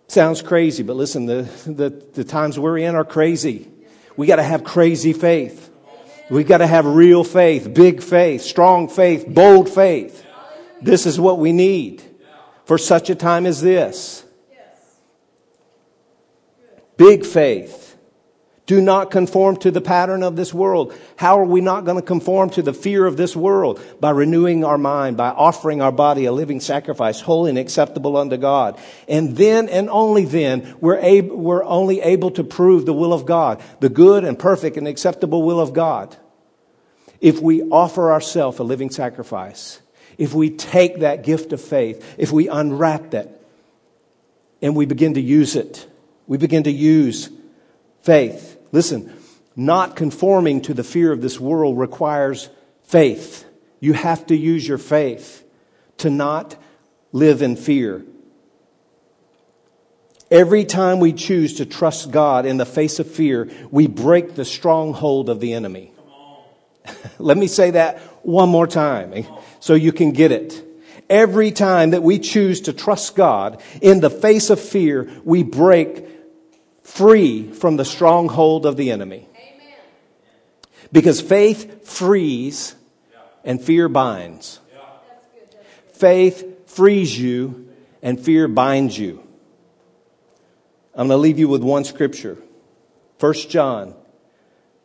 Sounds 0.08 0.43
crazy, 0.43 0.84
but 0.84 0.95
listen, 0.95 1.26
the, 1.26 1.50
the, 1.65 1.89
the 2.13 2.24
times 2.24 2.60
we're 2.60 2.78
in 2.78 2.93
are 2.93 3.04
crazy. 3.04 3.71
We 4.15 4.28
got 4.28 4.36
to 4.36 4.43
have 4.43 4.63
crazy 4.63 5.13
faith. 5.13 5.71
We 6.30 6.43
got 6.43 6.60
to 6.60 6.67
have 6.67 6.86
real 6.86 7.24
faith, 7.24 7.74
big 7.74 8.04
faith, 8.04 8.43
strong 8.43 8.88
faith, 8.88 9.26
bold 9.28 9.67
faith. 9.67 10.24
This 10.86 11.08
is 11.08 11.19
what 11.19 11.39
we 11.39 11.52
need 11.52 12.04
for 12.65 12.78
such 12.78 13.10
a 13.10 13.15
time 13.15 13.48
as 13.48 13.60
this. 13.60 14.24
Big 16.95 17.26
faith. 17.26 17.98
Do 18.67 18.80
not 18.82 19.10
conform 19.10 19.58
to 19.58 19.71
the 19.71 19.82
pattern 19.82 20.21
of 20.21 20.36
this 20.36 20.54
world. 20.54 20.95
How 21.15 21.39
are 21.39 21.45
we 21.45 21.60
not 21.60 21.86
going 21.86 21.98
to 21.98 22.06
conform 22.06 22.52
to 22.52 22.62
the 22.62 22.74
fear 22.74 23.08
of 23.08 23.17
this 23.17 23.36
world? 23.36 23.82
By 24.00 24.12
renewing 24.12 24.63
our 24.63 24.78
mind, 24.78 25.17
by 25.17 25.30
offering 25.30 25.82
our 25.82 25.91
body 25.91 26.26
a 26.26 26.32
living 26.32 26.60
sacrifice, 26.60 27.19
holy 27.19 27.50
and 27.50 27.60
acceptable 27.60 28.15
unto 28.15 28.38
God. 28.38 28.80
And 29.08 29.36
then 29.36 29.69
and 29.69 29.89
only 29.89 30.26
then 30.26 30.76
we're, 30.82 31.00
able, 31.00 31.36
we're 31.36 31.63
only 31.63 32.02
able 32.02 32.30
to 32.32 32.43
prove 32.43 32.86
the 32.86 32.93
will 32.93 33.13
of 33.13 33.26
God, 33.26 33.62
the 33.80 33.89
good 33.89 34.24
and 34.24 34.38
perfect 34.38 34.78
and 34.78 34.88
acceptable 34.88 35.41
will 35.41 35.60
of 35.60 35.74
God. 35.74 36.15
If 37.21 37.41
we 37.41 37.63
offer 37.63 38.12
ourselves 38.12 38.60
a 38.60 38.63
living 38.63 38.91
sacrifice, 38.91 39.82
if 40.17 40.34
we 40.34 40.49
take 40.49 40.99
that 40.99 41.23
gift 41.23 41.54
of 41.54 41.62
faith, 41.62 42.15
if 42.17 42.32
we 42.32 42.47
unwrap 42.47 43.12
that 43.12 43.41
and 44.62 44.75
we 44.75 44.86
begin 44.86 45.13
to 45.15 45.21
use 45.21 45.56
it, 45.56 45.88
we 46.28 46.38
begin 46.38 46.63
to 46.63 46.71
use 46.71 47.30
faith 48.01 48.56
Listen, 48.75 49.10
not 49.56 49.95
conforming 49.95 50.60
to 50.63 50.73
the 50.73 50.84
fear 50.84 51.13
of 51.13 51.21
this 51.21 51.39
world 51.39 51.80
requires 51.80 52.49
faith. 52.84 53.45
You 53.80 53.93
have 53.93 54.25
to 54.28 54.36
use 54.36 54.67
your 54.67 54.78
faith 54.78 55.45
to 55.99 56.10
not 56.10 56.58
live 57.13 57.41
in 57.41 57.56
fear. 57.56 58.04
Every 60.30 60.65
time 60.65 60.99
we 60.99 61.13
choose 61.13 61.54
to 61.54 61.65
trust 61.65 62.12
God 62.12 62.45
in 62.45 62.58
the 62.58 62.65
face 62.65 62.99
of 62.99 63.10
fear, 63.10 63.49
we 63.71 63.88
break 63.88 64.36
the 64.36 64.43
stronghold 64.43 65.30
of 65.30 65.39
the 65.39 65.54
enemy. 65.54 65.93
Let 67.17 67.38
me 67.38 67.47
say 67.47 67.71
that 67.71 67.99
one 68.25 68.49
more 68.49 68.67
time 68.67 69.25
so 69.65 69.73
you 69.73 69.91
can 69.91 70.12
get 70.12 70.32
it. 70.32 70.63
Every 71.10 71.51
time 71.51 71.89
that 71.89 72.04
we 72.04 72.19
choose 72.19 72.62
to 72.62 72.71
trust 72.71 73.15
God 73.15 73.63
in 73.82 73.99
the 73.99 74.12
face 74.12 74.51
of 74.51 74.60
fear, 74.60 75.12
we 75.23 75.41
break 75.41 76.08
free 76.84 77.51
from 77.51 77.75
the 77.75 77.84
stronghold 77.84 78.67
of 78.67 78.78
the 78.78 78.91
enemy. 78.91 79.28
Amen. 79.36 79.78
Because 80.91 81.19
faith 81.19 81.88
frees 81.88 82.75
and 83.43 83.60
fear 83.60 83.89
binds. 83.89 84.60
Faith 85.93 86.69
frees 86.69 87.19
you 87.19 87.67
and 88.04 88.19
fear 88.19 88.47
binds 88.47 88.95
you. 88.99 89.28
I'm 90.93 91.08
going 91.08 91.17
to 91.17 91.23
leave 91.23 91.39
you 91.39 91.47
with 91.47 91.63
one 91.63 91.86
scripture. 91.86 92.38
1 93.19 93.34
John 93.49 93.95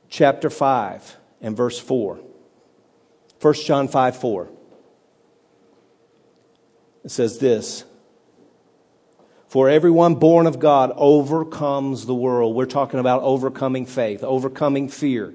chapter 0.09 0.49
5 0.49 1.19
and 1.43 1.55
verse 1.55 1.79
4. 1.79 2.19
1 3.43 3.55
John 3.67 3.87
5 3.87 4.17
4. 4.17 4.51
It 7.05 7.11
says 7.11 7.39
this 7.39 7.85
for 9.51 9.69
everyone 9.69 10.15
born 10.15 10.47
of 10.47 10.61
God 10.61 10.93
overcomes 10.95 12.07
the 12.07 12.15
world. 12.15 12.55
We're 12.55 12.67
talking 12.67 13.01
about 13.01 13.23
overcoming 13.23 13.85
faith, 13.85 14.23
overcoming 14.23 14.89
fear. 14.89 15.35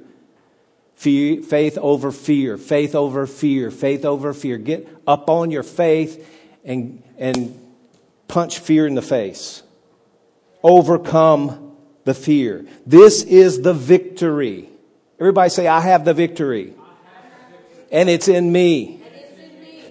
fear. 0.96 1.42
Faith 1.42 1.78
over 1.78 2.14
fear, 2.14 2.58
faith 2.58 2.96
over 2.96 3.28
fear, 3.28 3.72
faith 3.72 4.06
over 4.06 4.34
fear. 4.34 4.58
Get 4.58 4.88
up 5.06 5.30
on 5.30 5.52
your 5.52 5.64
faith 5.64 6.26
and, 6.64 7.04
and 7.18 7.60
punch 8.30 8.60
fear 8.60 8.88
in 8.88 8.96
the 8.96 9.02
face. 9.02 9.64
Overcome 10.64 11.76
the 12.06 12.14
fear. 12.14 12.66
This 12.86 13.22
is 13.22 13.64
the 13.64 13.74
victory. 13.74 14.70
Everybody 15.20 15.50
say, 15.50 15.68
I 15.68 15.82
have 15.82 16.06
the 16.06 16.14
victory. 16.14 16.74
And 17.92 18.10
it's 18.10 18.30
in 18.30 18.50
me. 18.50 19.02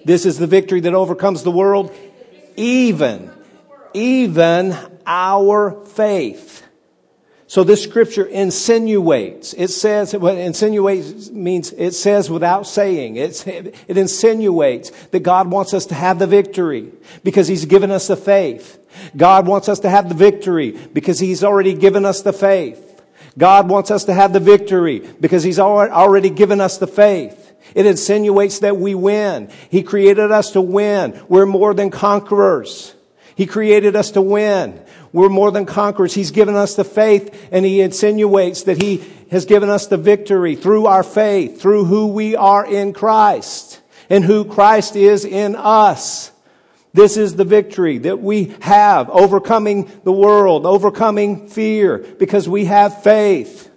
This 0.05 0.25
is 0.25 0.37
the 0.37 0.47
victory 0.47 0.79
that 0.81 0.93
overcomes 0.93 1.43
the 1.43 1.51
world, 1.51 1.93
even 2.55 3.31
even 3.95 4.77
our 5.07 5.71
faith. 5.85 6.63
So 7.47 7.63
this 7.63 7.81
scripture 7.81 8.25
insinuates. 8.25 9.53
It 9.53 9.69
says, 9.69 10.15
what 10.15 10.37
insinuates 10.37 11.29
means 11.29 11.71
it 11.71 11.93
says 11.93 12.29
without 12.29 12.67
saying. 12.67 13.15
It's, 13.15 13.47
it 13.47 13.75
insinuates 13.87 14.89
that 15.07 15.21
God 15.21 15.49
wants 15.49 15.73
us 15.73 15.85
to 15.87 15.95
have 15.95 16.19
the 16.19 16.27
victory 16.27 16.91
because 17.23 17.47
He's 17.47 17.65
given 17.65 17.91
us 17.91 18.07
the 18.07 18.17
faith. 18.17 18.79
God 19.15 19.47
wants 19.47 19.69
us 19.69 19.79
to 19.81 19.89
have 19.89 20.09
the 20.09 20.15
victory 20.15 20.71
because 20.71 21.19
He's 21.19 21.43
already 21.43 21.73
given 21.73 22.03
us 22.03 22.21
the 22.21 22.33
faith. 22.33 23.03
God 23.37 23.69
wants 23.69 23.91
us 23.91 24.05
to 24.05 24.13
have 24.13 24.33
the 24.33 24.39
victory 24.39 24.99
because 25.21 25.43
He's 25.43 25.59
already 25.59 26.29
given 26.29 26.59
us 26.59 26.77
the 26.77 26.87
faith. 26.87 27.44
It 27.73 27.85
insinuates 27.85 28.59
that 28.59 28.77
we 28.77 28.95
win. 28.95 29.49
He 29.69 29.83
created 29.83 30.31
us 30.31 30.51
to 30.51 30.61
win. 30.61 31.21
We're 31.27 31.45
more 31.45 31.73
than 31.73 31.89
conquerors. 31.89 32.93
He 33.35 33.45
created 33.45 33.95
us 33.95 34.11
to 34.11 34.21
win. 34.21 34.81
We're 35.11 35.29
more 35.29 35.51
than 35.51 35.65
conquerors. 35.65 36.13
He's 36.13 36.31
given 36.31 36.55
us 36.55 36.75
the 36.75 36.83
faith 36.83 37.49
and 37.51 37.65
he 37.65 37.81
insinuates 37.81 38.63
that 38.63 38.81
he 38.81 39.03
has 39.31 39.45
given 39.45 39.69
us 39.69 39.87
the 39.87 39.97
victory 39.97 40.55
through 40.55 40.85
our 40.85 41.03
faith, 41.03 41.61
through 41.61 41.85
who 41.85 42.07
we 42.07 42.35
are 42.35 42.65
in 42.65 42.93
Christ 42.93 43.81
and 44.09 44.23
who 44.23 44.45
Christ 44.45 44.95
is 44.95 45.25
in 45.25 45.55
us. 45.55 46.31
This 46.93 47.17
is 47.17 47.35
the 47.35 47.43
victory 47.43 47.97
that 47.99 48.21
we 48.21 48.55
have 48.61 49.09
overcoming 49.09 49.91
the 50.05 50.13
world, 50.13 50.65
overcoming 50.65 51.49
fear 51.49 51.97
because 51.97 52.47
we 52.47 52.65
have 52.65 53.03
faith. 53.03 53.69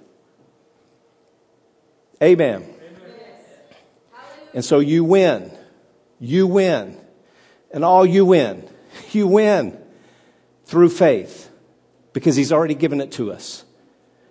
Amen. 2.23 2.65
And 4.59 4.65
so 4.65 4.81
you 4.81 5.05
win. 5.05 5.53
You 6.19 6.49
win. 6.49 6.97
And 7.71 7.85
all 7.85 8.05
you 8.05 8.25
win. 8.25 8.69
You 9.13 9.29
win 9.29 9.79
through 10.65 10.89
faith 10.89 11.49
because 12.13 12.35
he's 12.35 12.51
already 12.51 12.75
given 12.75 13.01
it 13.01 13.13
to 13.13 13.31
us. 13.31 13.65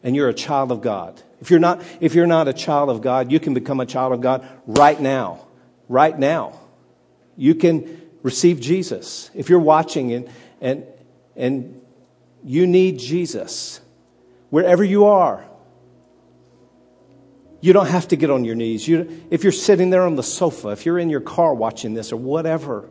And 0.03 0.17
you're 0.17 0.27
a 0.27 0.33
child 0.33 0.73
of 0.73 0.81
God. 0.81 1.21
If 1.39 1.49
you're 1.49 1.61
not, 1.61 1.81
if 2.01 2.13
you're 2.13 2.27
not 2.27 2.49
a 2.49 2.53
child 2.53 2.89
of 2.89 3.01
God, 3.01 3.31
you 3.31 3.39
can 3.39 3.53
become 3.53 3.79
a 3.79 3.85
child 3.85 4.11
of 4.11 4.19
God 4.19 4.45
right 4.65 4.99
now. 4.99 5.47
Right 5.87 6.19
now. 6.19 6.59
You 7.37 7.55
can 7.55 8.01
receive 8.21 8.59
Jesus. 8.59 9.31
If 9.33 9.47
you're 9.49 9.59
watching 9.59 10.11
and, 10.11 10.29
and, 10.59 10.85
and 11.37 11.81
you 12.43 12.67
need 12.67 12.99
Jesus, 12.99 13.79
wherever 14.49 14.83
you 14.83 15.05
are, 15.05 15.45
you 17.59 17.73
don't 17.73 17.87
have 17.87 18.07
to 18.09 18.15
get 18.15 18.29
on 18.29 18.45
your 18.45 18.55
knees. 18.55 18.87
You, 18.87 19.25
if 19.31 19.43
you're 19.43 19.51
sitting 19.51 19.89
there 19.89 20.03
on 20.03 20.15
the 20.15 20.23
sofa, 20.23 20.69
if 20.69 20.85
you're 20.85 20.99
in 20.99 21.09
your 21.09 21.21
car 21.21 21.53
watching 21.53 21.93
this 21.93 22.11
or 22.11 22.17
whatever, 22.17 22.89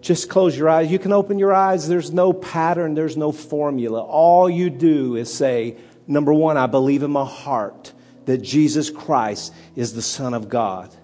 just 0.00 0.28
close 0.28 0.56
your 0.56 0.68
eyes. 0.68 0.90
You 0.90 0.98
can 0.98 1.12
open 1.12 1.38
your 1.38 1.54
eyes. 1.54 1.88
There's 1.88 2.12
no 2.12 2.32
pattern, 2.32 2.94
there's 2.94 3.16
no 3.16 3.30
formula. 3.30 4.02
All 4.02 4.50
you 4.50 4.68
do 4.68 5.14
is 5.14 5.32
say, 5.32 5.76
number 6.08 6.32
one, 6.32 6.56
I 6.56 6.66
believe 6.66 7.04
in 7.04 7.12
my 7.12 7.24
heart 7.24 7.92
that 8.24 8.38
Jesus 8.38 8.90
Christ 8.90 9.54
is 9.76 9.94
the 9.94 10.02
Son 10.02 10.34
of 10.34 10.48
God. 10.48 10.94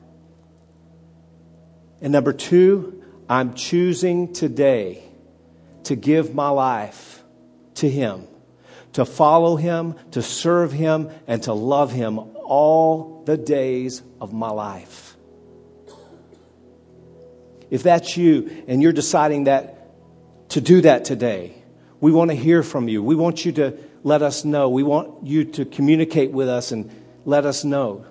And 2.01 2.13
number 2.13 2.33
two, 2.33 3.05
I'm 3.29 3.55
choosing 3.55 4.33
today 4.33 5.03
to 5.85 5.97
give 5.97 6.35
my 6.35 6.49
life 6.49 7.23
to 7.77 7.89
Him 7.89 8.27
to 8.95 9.05
follow 9.05 9.57
him, 9.57 9.95
to 10.13 10.23
serve 10.23 10.73
him, 10.73 11.11
and 11.27 11.43
to 11.45 11.53
love 11.53 11.93
him 11.93 12.19
all 12.19 13.23
the 13.27 13.37
days 13.37 14.03
of 14.21 14.33
my 14.33 14.51
life. 14.51 15.17
If 17.71 17.83
that's 17.83 18.17
you 18.17 18.65
and 18.67 18.83
you're 18.83 18.93
deciding 18.93 19.45
that 19.45 19.91
to 20.51 20.61
do 20.61 20.81
that 20.81 21.05
today, 21.05 21.55
we 22.01 22.13
want 22.13 22.31
to 22.31 22.37
hear 22.37 22.63
from 22.63 22.89
you. 22.89 23.03
We 23.03 23.15
want 23.15 23.45
you 23.45 23.53
to 23.53 23.77
let 24.03 24.23
us 24.23 24.45
know. 24.45 24.71
We 24.71 24.83
want 24.83 25.27
you 25.27 25.45
to 25.45 25.65
communicate 25.65 26.31
with 26.31 26.49
us 26.49 26.73
and 26.73 26.91
let 27.25 27.45
us 27.45 27.65
know. 27.65 28.07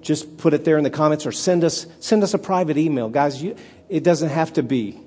Just 0.00 0.38
put 0.38 0.54
it 0.54 0.64
there 0.64 0.78
in 0.78 0.84
the 0.84 0.90
comments 0.90 1.26
or 1.26 1.32
send 1.32 1.64
us 1.64 1.86
send 2.00 2.22
us 2.22 2.34
a 2.34 2.38
private 2.38 2.78
email. 2.78 3.08
Guys, 3.08 3.42
you, 3.42 3.56
it 3.88 4.02
doesn't 4.04 4.30
have 4.30 4.52
to 4.54 4.62
be 4.62 5.00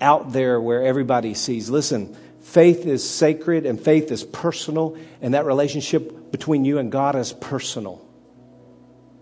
out 0.00 0.32
there 0.32 0.60
where 0.60 0.82
everybody 0.82 1.34
sees. 1.34 1.70
Listen, 1.70 2.16
Faith 2.54 2.86
is 2.86 3.02
sacred 3.02 3.66
and 3.66 3.80
faith 3.80 4.12
is 4.12 4.22
personal, 4.22 4.96
and 5.20 5.34
that 5.34 5.44
relationship 5.44 6.30
between 6.30 6.64
you 6.64 6.78
and 6.78 6.92
God 6.92 7.16
is 7.16 7.32
personal. 7.32 8.00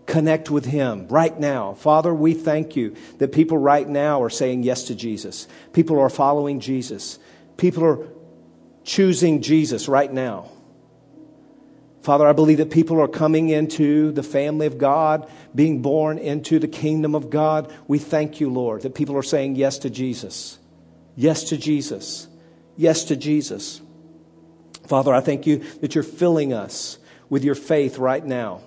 Connect 0.05 0.51
with 0.51 0.67
Him 0.67 1.09
right 1.09 1.41
now. 1.41 1.73
Father, 1.73 2.13
we 2.13 2.35
thank 2.35 2.77
you 2.77 2.95
that 3.21 3.33
people 3.33 3.57
right 3.57 3.89
now 3.89 4.23
are 4.23 4.29
saying 4.29 4.65
yes 4.65 4.83
to 4.89 4.95
Jesus. 4.95 5.49
People 5.73 5.99
are 5.99 6.11
following 6.11 6.61
Jesus. 6.61 7.19
People 7.57 7.87
are 7.87 8.07
choosing 8.85 9.41
Jesus 9.41 9.89
right 9.89 10.13
now. 10.13 10.51
Father, 12.03 12.27
I 12.27 12.35
believe 12.35 12.59
that 12.59 12.71
people 12.71 13.01
are 13.01 13.09
coming 13.09 13.49
into 13.49 14.13
the 14.13 14.23
family 14.23 14.67
of 14.67 14.77
God, 14.77 15.27
being 15.55 15.81
born 15.81 16.19
into 16.19 16.59
the 16.59 16.69
kingdom 16.69 17.15
of 17.15 17.31
God. 17.31 17.73
We 17.89 17.99
thank 17.99 18.41
you, 18.41 18.51
Lord, 18.51 18.83
that 18.83 18.95
people 18.95 19.17
are 19.17 19.23
saying 19.23 19.57
yes 19.57 19.79
to 19.79 19.89
Jesus. 19.89 20.59
Yes 21.17 21.45
to 21.45 21.57
Jesus 21.57 22.29
yes 22.77 23.05
to 23.05 23.17
Jesus. 23.17 23.81
Father, 24.87 25.15
I 25.15 25.21
thank 25.21 25.47
you 25.47 25.59
that 25.81 25.95
you're 25.95 26.05
filling 26.05 26.53
us 26.53 26.99
with 27.29 27.45
your 27.45 27.55
faith 27.55 27.99
right 27.99 28.25
now. 28.25 28.61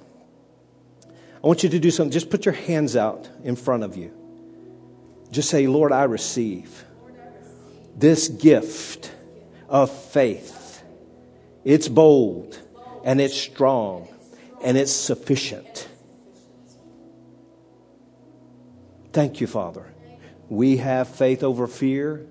I 1.44 1.48
want 1.48 1.62
you 1.64 1.70
to 1.70 1.80
do 1.80 1.92
something. 1.92 2.12
Just 2.12 2.30
put 2.30 2.46
your 2.46 2.56
hands 2.56 2.96
out 2.96 3.30
in 3.44 3.56
front 3.56 3.84
of 3.84 3.96
you. 3.96 4.12
Just 5.32 5.50
say, 5.50 5.68
Lord, 5.68 5.92
I 5.92 6.06
receive 6.06 6.86
this 7.96 8.28
gift 8.28 9.12
of 9.70 9.92
faith. 9.92 10.84
It's 11.64 11.88
bold 11.88 12.60
and 13.04 13.22
it's 13.22 13.36
strong 13.36 14.08
and 14.64 14.78
it's 14.78 14.92
sufficient. 14.92 15.88
Thank 19.14 19.40
you, 19.40 19.48
Father. 19.48 19.94
We 20.50 20.78
have 20.78 21.08
faith 21.08 21.44
over 21.44 21.68
fear. 21.68 22.26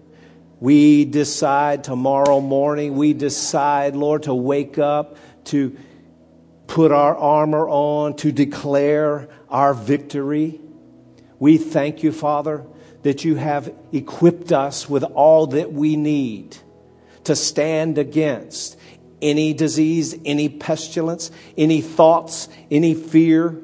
We 0.65 1.05
decide 1.05 1.85
tomorrow 1.85 2.41
morning, 2.41 2.97
we 2.97 3.13
decide, 3.13 3.95
Lord, 3.95 4.23
to 4.23 4.33
wake 4.33 4.79
up, 4.79 5.19
to 5.49 5.77
put 6.67 6.91
our 6.91 7.15
armor 7.15 7.69
on, 7.69 8.17
to 8.17 8.33
declare 8.33 9.29
our 9.51 9.75
victory. 9.75 10.63
We 11.39 11.59
thank 11.59 12.03
you, 12.03 12.13
Father, 12.13 12.65
that 13.03 13.27
you 13.27 13.35
have 13.35 13.75
equipped 13.93 14.53
us 14.53 14.89
with 14.89 15.03
all 15.05 15.49
that 15.49 15.75
we 15.75 15.97
need 15.97 16.57
to 17.25 17.37
stand 17.37 17.99
against 17.99 18.79
any 19.21 19.53
disease, 19.53 20.19
any 20.25 20.49
pestilence, 20.49 21.31
any 21.59 21.83
thoughts, 21.83 22.49
any 22.71 22.95
fear, 22.95 23.61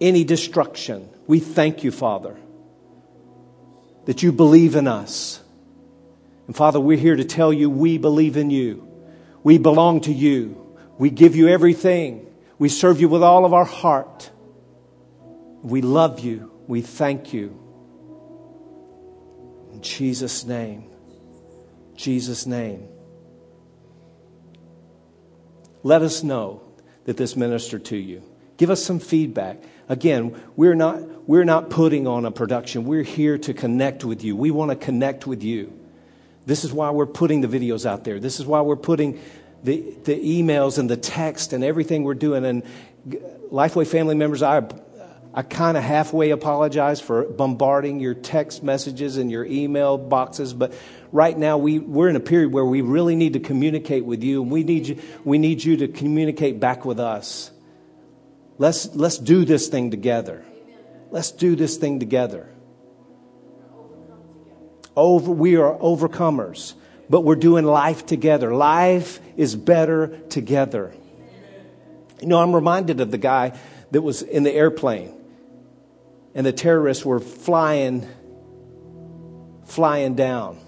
any 0.00 0.24
destruction. 0.24 1.06
We 1.26 1.38
thank 1.38 1.84
you, 1.84 1.90
Father 1.90 2.34
that 4.04 4.22
you 4.22 4.32
believe 4.32 4.74
in 4.76 4.88
us. 4.88 5.40
And 6.46 6.56
Father, 6.56 6.80
we're 6.80 6.98
here 6.98 7.16
to 7.16 7.24
tell 7.24 7.52
you 7.52 7.70
we 7.70 7.98
believe 7.98 8.36
in 8.36 8.50
you. 8.50 8.88
We 9.42 9.58
belong 9.58 10.02
to 10.02 10.12
you. 10.12 10.76
We 10.98 11.10
give 11.10 11.36
you 11.36 11.48
everything. 11.48 12.26
We 12.58 12.68
serve 12.68 13.00
you 13.00 13.08
with 13.08 13.22
all 13.22 13.44
of 13.44 13.52
our 13.52 13.64
heart. 13.64 14.30
We 15.62 15.82
love 15.82 16.20
you. 16.20 16.52
We 16.66 16.82
thank 16.82 17.32
you. 17.32 17.58
In 19.72 19.82
Jesus' 19.82 20.44
name. 20.44 20.90
Jesus' 21.96 22.46
name. 22.46 22.88
Let 25.82 26.02
us 26.02 26.22
know 26.22 26.62
that 27.04 27.16
this 27.16 27.36
ministered 27.36 27.84
to 27.86 27.96
you. 27.96 28.22
Give 28.62 28.70
us 28.70 28.84
some 28.84 29.00
feedback. 29.00 29.60
Again, 29.88 30.40
we're 30.54 30.76
not, 30.76 31.28
we're 31.28 31.42
not 31.42 31.68
putting 31.68 32.06
on 32.06 32.24
a 32.24 32.30
production. 32.30 32.84
We're 32.84 33.02
here 33.02 33.36
to 33.38 33.52
connect 33.52 34.04
with 34.04 34.22
you. 34.22 34.36
We 34.36 34.52
want 34.52 34.70
to 34.70 34.76
connect 34.76 35.26
with 35.26 35.42
you. 35.42 35.76
This 36.46 36.62
is 36.62 36.72
why 36.72 36.90
we're 36.90 37.06
putting 37.06 37.40
the 37.40 37.48
videos 37.48 37.84
out 37.84 38.04
there. 38.04 38.20
This 38.20 38.38
is 38.38 38.46
why 38.46 38.60
we're 38.60 38.76
putting 38.76 39.20
the, 39.64 39.80
the 40.04 40.14
emails 40.14 40.78
and 40.78 40.88
the 40.88 40.96
text 40.96 41.52
and 41.52 41.64
everything 41.64 42.04
we're 42.04 42.14
doing. 42.14 42.44
And 42.44 42.62
Lifeway 43.50 43.84
family 43.84 44.14
members, 44.14 44.44
I, 44.44 44.62
I 45.34 45.42
kind 45.42 45.76
of 45.76 45.82
halfway 45.82 46.30
apologize 46.30 47.00
for 47.00 47.24
bombarding 47.24 47.98
your 47.98 48.14
text 48.14 48.62
messages 48.62 49.16
and 49.16 49.28
your 49.28 49.44
email 49.44 49.98
boxes, 49.98 50.54
but 50.54 50.72
right 51.10 51.36
now 51.36 51.58
we, 51.58 51.80
we're 51.80 52.08
in 52.08 52.14
a 52.14 52.20
period 52.20 52.52
where 52.52 52.64
we 52.64 52.80
really 52.80 53.16
need 53.16 53.32
to 53.32 53.40
communicate 53.40 54.04
with 54.04 54.22
you, 54.22 54.40
and 54.40 54.52
we 54.52 54.62
need 54.62 54.86
you, 54.86 55.02
we 55.24 55.38
need 55.38 55.64
you 55.64 55.78
to 55.78 55.88
communicate 55.88 56.60
back 56.60 56.84
with 56.84 57.00
us. 57.00 57.50
Let's, 58.62 58.94
let's 58.94 59.18
do 59.18 59.44
this 59.44 59.66
thing 59.66 59.90
together. 59.90 60.44
Let's 61.10 61.32
do 61.32 61.56
this 61.56 61.78
thing 61.78 61.98
together. 61.98 62.48
Over, 64.94 65.32
we 65.32 65.56
are 65.56 65.76
overcomers, 65.78 66.74
but 67.10 67.22
we're 67.22 67.34
doing 67.34 67.64
life 67.64 68.06
together. 68.06 68.54
Life 68.54 69.18
is 69.36 69.56
better 69.56 70.16
together. 70.28 70.94
You 72.20 72.28
know, 72.28 72.40
I'm 72.40 72.54
reminded 72.54 73.00
of 73.00 73.10
the 73.10 73.18
guy 73.18 73.58
that 73.90 74.00
was 74.00 74.22
in 74.22 74.44
the 74.44 74.52
airplane, 74.52 75.12
and 76.32 76.46
the 76.46 76.52
terrorists 76.52 77.04
were 77.04 77.18
flying, 77.18 78.06
flying 79.66 80.14
down, 80.14 80.60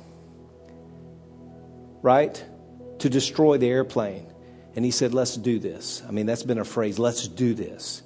right, 2.03 2.45
to 2.99 3.09
destroy 3.09 3.57
the 3.57 3.69
airplane. 3.69 4.34
And 4.77 4.85
he 4.85 4.91
said, 4.91 5.15
Let's 5.15 5.37
do 5.37 5.59
this. 5.59 6.03
I 6.07 6.11
mean, 6.11 6.27
that's 6.27 6.43
been 6.43 6.59
a 6.59 6.65
phrase, 6.65 6.99
let's 6.99 7.29
do 7.29 7.55
this. 7.55 8.03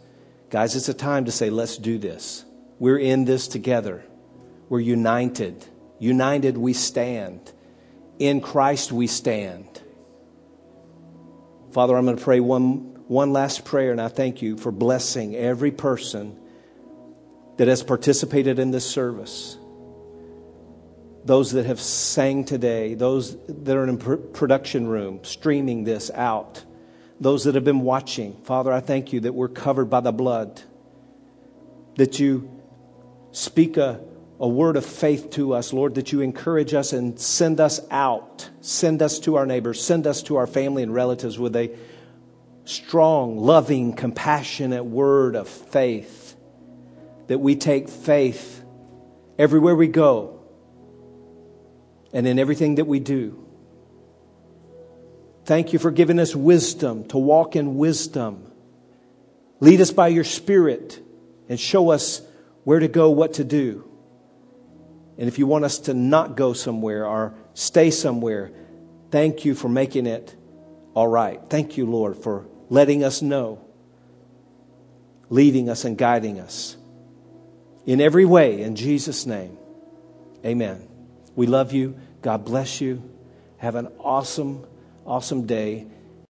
Guys, 0.50 0.76
it's 0.76 0.88
a 0.88 0.94
time 0.94 1.24
to 1.26 1.32
say, 1.32 1.50
Let's 1.50 1.76
do 1.76 1.98
this. 1.98 2.44
We're 2.78 2.98
in 2.98 3.24
this 3.24 3.48
together. 3.48 4.04
We're 4.68 4.80
united. 4.80 5.64
United, 5.98 6.56
we 6.56 6.72
stand. 6.72 7.52
In 8.18 8.40
Christ 8.40 8.92
we 8.92 9.06
stand. 9.06 9.82
Father, 11.72 11.96
I'm 11.96 12.04
going 12.04 12.16
to 12.16 12.22
pray 12.22 12.40
one, 12.40 13.04
one 13.08 13.32
last 13.32 13.64
prayer, 13.64 13.92
and 13.92 14.00
I 14.00 14.08
thank 14.08 14.42
you 14.42 14.56
for 14.56 14.72
blessing 14.72 15.36
every 15.36 15.70
person 15.70 16.38
that 17.58 17.68
has 17.68 17.82
participated 17.82 18.58
in 18.58 18.70
this 18.70 18.86
service. 18.86 19.57
Those 21.28 21.52
that 21.52 21.66
have 21.66 21.78
sang 21.78 22.46
today, 22.46 22.94
those 22.94 23.36
that 23.46 23.76
are 23.76 23.86
in 23.86 23.98
production 23.98 24.86
room 24.86 25.20
streaming 25.24 25.84
this 25.84 26.10
out, 26.14 26.64
those 27.20 27.44
that 27.44 27.54
have 27.54 27.64
been 27.64 27.82
watching. 27.82 28.40
Father, 28.44 28.72
I 28.72 28.80
thank 28.80 29.12
you 29.12 29.20
that 29.20 29.34
we're 29.34 29.48
covered 29.48 29.90
by 29.90 30.00
the 30.00 30.10
blood, 30.10 30.62
that 31.96 32.18
you 32.18 32.50
speak 33.32 33.76
a 33.76 34.00
a 34.40 34.48
word 34.48 34.76
of 34.76 34.86
faith 34.86 35.28
to 35.32 35.52
us, 35.52 35.70
Lord, 35.74 35.96
that 35.96 36.12
you 36.12 36.22
encourage 36.22 36.72
us 36.72 36.94
and 36.94 37.20
send 37.20 37.60
us 37.60 37.78
out, 37.90 38.48
send 38.62 39.02
us 39.02 39.18
to 39.20 39.36
our 39.36 39.44
neighbors, 39.44 39.82
send 39.82 40.06
us 40.06 40.22
to 40.22 40.36
our 40.36 40.46
family 40.46 40.82
and 40.82 40.94
relatives 40.94 41.38
with 41.38 41.54
a 41.56 41.76
strong, 42.64 43.36
loving, 43.36 43.92
compassionate 43.92 44.86
word 44.86 45.36
of 45.36 45.46
faith. 45.46 46.36
That 47.26 47.40
we 47.40 47.54
take 47.54 47.90
faith 47.90 48.64
everywhere 49.38 49.76
we 49.76 49.88
go 49.88 50.38
and 52.12 52.26
in 52.26 52.38
everything 52.38 52.76
that 52.76 52.86
we 52.86 53.00
do. 53.00 53.44
Thank 55.44 55.72
you 55.72 55.78
for 55.78 55.90
giving 55.90 56.18
us 56.18 56.36
wisdom 56.36 57.08
to 57.08 57.18
walk 57.18 57.56
in 57.56 57.76
wisdom. 57.76 58.52
Lead 59.60 59.80
us 59.80 59.90
by 59.90 60.08
your 60.08 60.24
Spirit 60.24 61.00
and 61.48 61.58
show 61.58 61.90
us 61.90 62.20
where 62.64 62.78
to 62.78 62.88
go, 62.88 63.10
what 63.10 63.34
to 63.34 63.44
do. 63.44 63.88
And 65.16 65.26
if 65.26 65.38
you 65.38 65.46
want 65.46 65.64
us 65.64 65.78
to 65.80 65.94
not 65.94 66.36
go 66.36 66.52
somewhere 66.52 67.06
or 67.06 67.34
stay 67.54 67.90
somewhere, 67.90 68.52
thank 69.10 69.44
you 69.44 69.54
for 69.54 69.68
making 69.68 70.06
it 70.06 70.34
all 70.94 71.08
right. 71.08 71.40
Thank 71.48 71.76
you, 71.76 71.86
Lord, 71.86 72.16
for 72.16 72.46
letting 72.68 73.02
us 73.02 73.22
know, 73.22 73.64
leading 75.30 75.68
us 75.68 75.84
and 75.84 75.96
guiding 75.96 76.40
us 76.40 76.76
in 77.86 78.00
every 78.00 78.24
way. 78.24 78.62
In 78.62 78.76
Jesus' 78.76 79.24
name, 79.24 79.56
amen. 80.44 80.87
We 81.38 81.46
love 81.46 81.72
you. 81.72 81.94
God 82.20 82.44
bless 82.44 82.80
you. 82.80 83.00
Have 83.58 83.76
an 83.76 83.86
awesome, 84.00 84.66
awesome 85.06 85.46
day. 85.46 85.86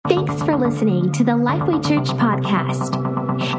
Thanks 0.08 0.41
for 0.41 0.56
listening 0.56 1.12
to 1.12 1.24
the 1.24 1.34
Lifeway 1.34 1.78
Church 1.88 2.08
podcast. 2.18 2.89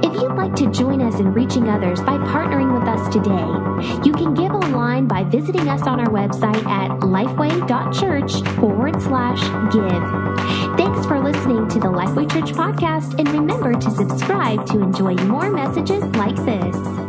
If 0.04 0.12
you'd 0.20 0.34
like 0.34 0.56
to 0.56 0.68
join 0.72 1.00
us 1.00 1.20
in 1.20 1.32
reaching 1.32 1.68
others 1.68 2.00
by 2.00 2.18
partnering 2.18 2.76
with 2.76 2.88
us 2.88 3.08
today, 3.12 4.02
you 4.04 4.12
can 4.12 4.34
give 4.34 4.50
online 4.50 5.06
by 5.06 5.22
visiting 5.22 5.68
us 5.68 5.82
on 5.82 6.00
our 6.00 6.08
website 6.08 6.66
at 6.66 6.90
lifeway.church 7.02 8.42
forward 8.58 9.00
slash 9.00 9.40
give. 9.72 10.76
Thanks 10.76 11.06
for 11.06 11.20
listening 11.20 11.68
to 11.68 11.78
the 11.78 11.86
Lifeway 11.86 12.28
Church 12.28 12.56
podcast, 12.56 13.16
and 13.20 13.28
remember 13.28 13.72
to 13.72 13.90
subscribe 13.92 14.66
to 14.66 14.80
enjoy 14.82 15.14
more 15.14 15.48
messages 15.52 16.02
like 16.16 16.34
this. 16.44 17.05